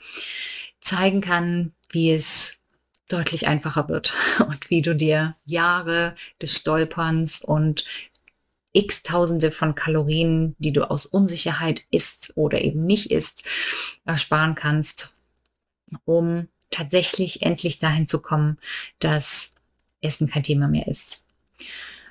zeigen 0.81 1.21
kann, 1.21 1.75
wie 1.91 2.11
es 2.11 2.58
deutlich 3.09 3.49
einfacher 3.49 3.89
wird 3.89 4.13
und 4.39 4.71
wie 4.71 4.83
du 4.83 4.95
dir 4.95 5.37
Jahre 5.47 6.15
des 6.41 6.57
Stolperns 6.57 7.43
und 7.43 7.85
x 8.73 9.03
Tausende 9.03 9.51
von 9.51 9.75
Kalorien, 9.75 10.55
die 10.59 10.73
du 10.73 10.89
aus 10.89 11.07
Unsicherheit 11.07 11.83
isst 11.91 12.33
oder 12.37 12.63
eben 12.63 12.85
nicht 12.85 13.11
isst, 13.11 13.43
ersparen 14.05 14.55
kannst, 14.55 15.17
um 16.05 16.49
tatsächlich 16.71 17.43
endlich 17.43 17.79
dahin 17.79 18.07
zu 18.07 18.21
kommen, 18.21 18.59
dass 18.99 19.53
Essen 20.03 20.29
kein 20.29 20.43
Thema 20.43 20.69
mehr 20.69 20.87
ist. 20.87 21.27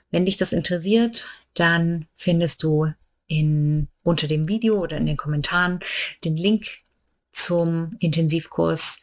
Wenn 0.10 0.26
dich 0.26 0.38
das 0.38 0.52
interessiert, 0.52 1.26
dann 1.54 2.08
findest 2.16 2.64
du 2.64 2.92
in, 3.28 3.88
unter 4.04 4.28
dem 4.28 4.48
Video 4.48 4.82
oder 4.82 4.98
in 4.98 5.06
den 5.06 5.18
Kommentaren 5.18 5.80
den 6.24 6.38
Link 6.38 6.68
zum 7.32 7.96
Intensivkurs. 8.00 9.02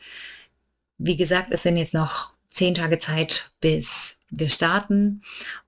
Wie 0.98 1.16
gesagt, 1.16 1.48
es 1.50 1.62
sind 1.62 1.76
jetzt 1.76 1.94
noch 1.94 2.35
zehn 2.50 2.74
Tage 2.74 2.98
Zeit, 2.98 3.50
bis 3.61 4.20
wir 4.30 4.48
starten. 4.48 5.22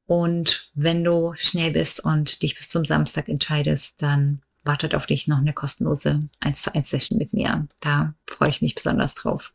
Und 0.06 0.70
wenn 0.74 1.02
du 1.02 1.34
schnell 1.34 1.72
bist 1.72 2.00
und 2.00 2.42
dich 2.42 2.56
bis 2.56 2.68
zum 2.68 2.84
Samstag 2.84 3.28
entscheidest, 3.28 4.00
dann 4.02 4.42
wartet 4.64 4.94
auf 4.94 5.06
dich 5.06 5.26
noch 5.26 5.38
eine 5.38 5.52
kostenlose 5.52 6.28
1 6.40 6.62
zu 6.62 6.74
1 6.74 6.88
Session 6.88 7.18
mit 7.18 7.32
mir. 7.32 7.66
Da 7.80 8.14
freue 8.26 8.50
ich 8.50 8.62
mich 8.62 8.74
besonders 8.74 9.14
drauf. 9.14 9.52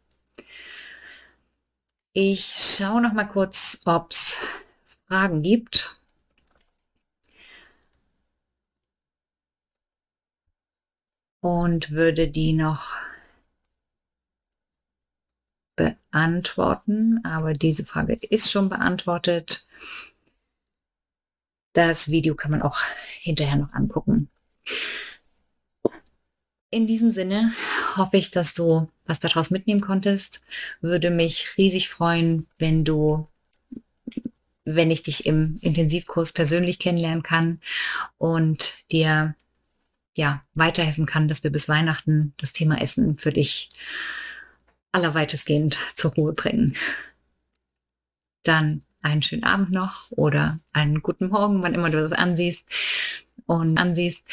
Ich 2.13 2.45
schaue 2.77 3.01
noch 3.01 3.13
mal 3.13 3.25
kurz, 3.25 3.79
ob 3.85 4.11
es 4.11 4.41
Fragen 5.07 5.41
gibt. 5.41 5.93
Und 11.41 11.91
würde 11.91 12.27
die 12.27 12.53
noch 12.53 12.97
beantworten. 16.11 17.19
Aber 17.23 17.53
diese 17.53 17.85
Frage 17.85 18.19
ist 18.29 18.51
schon 18.51 18.69
beantwortet. 18.69 19.67
Das 21.73 22.09
Video 22.09 22.35
kann 22.35 22.51
man 22.51 22.61
auch 22.61 22.79
hinterher 23.19 23.57
noch 23.57 23.73
angucken. 23.73 24.29
In 26.69 26.87
diesem 26.87 27.11
Sinne 27.11 27.51
hoffe 27.97 28.17
ich, 28.17 28.31
dass 28.31 28.53
du 28.53 28.89
was 29.05 29.19
daraus 29.19 29.49
mitnehmen 29.49 29.81
konntest. 29.81 30.41
Würde 30.79 31.09
mich 31.09 31.57
riesig 31.57 31.89
freuen, 31.89 32.47
wenn 32.59 32.85
du, 32.85 33.25
wenn 34.63 34.91
ich 34.91 35.03
dich 35.03 35.25
im 35.25 35.57
Intensivkurs 35.61 36.31
persönlich 36.31 36.79
kennenlernen 36.79 37.23
kann 37.23 37.59
und 38.17 38.73
dir 38.91 39.35
ja 40.15 40.43
weiterhelfen 40.55 41.05
kann, 41.05 41.27
dass 41.27 41.43
wir 41.43 41.51
bis 41.51 41.67
Weihnachten 41.67 42.33
das 42.37 42.53
Thema 42.53 42.81
Essen 42.81 43.17
für 43.17 43.31
dich 43.31 43.69
allerweitestgehend 44.91 45.77
zur 45.95 46.13
Ruhe 46.13 46.33
bringen. 46.33 46.75
Dann 48.43 48.83
einen 49.01 49.21
schönen 49.21 49.43
Abend 49.43 49.71
noch 49.71 50.11
oder 50.11 50.57
einen 50.73 51.01
guten 51.01 51.29
Morgen, 51.29 51.61
wann 51.61 51.73
immer 51.73 51.89
du 51.89 52.01
das 52.01 52.11
ansiehst 52.11 52.67
und 53.45 53.77
ansiehst. 53.77 54.25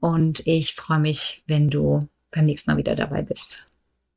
Und 0.00 0.46
ich 0.46 0.74
freue 0.74 0.98
mich, 0.98 1.42
wenn 1.46 1.70
du 1.70 2.08
beim 2.30 2.44
nächsten 2.44 2.70
Mal 2.70 2.76
wieder 2.76 2.94
dabei 2.94 3.22
bist. 3.22 3.64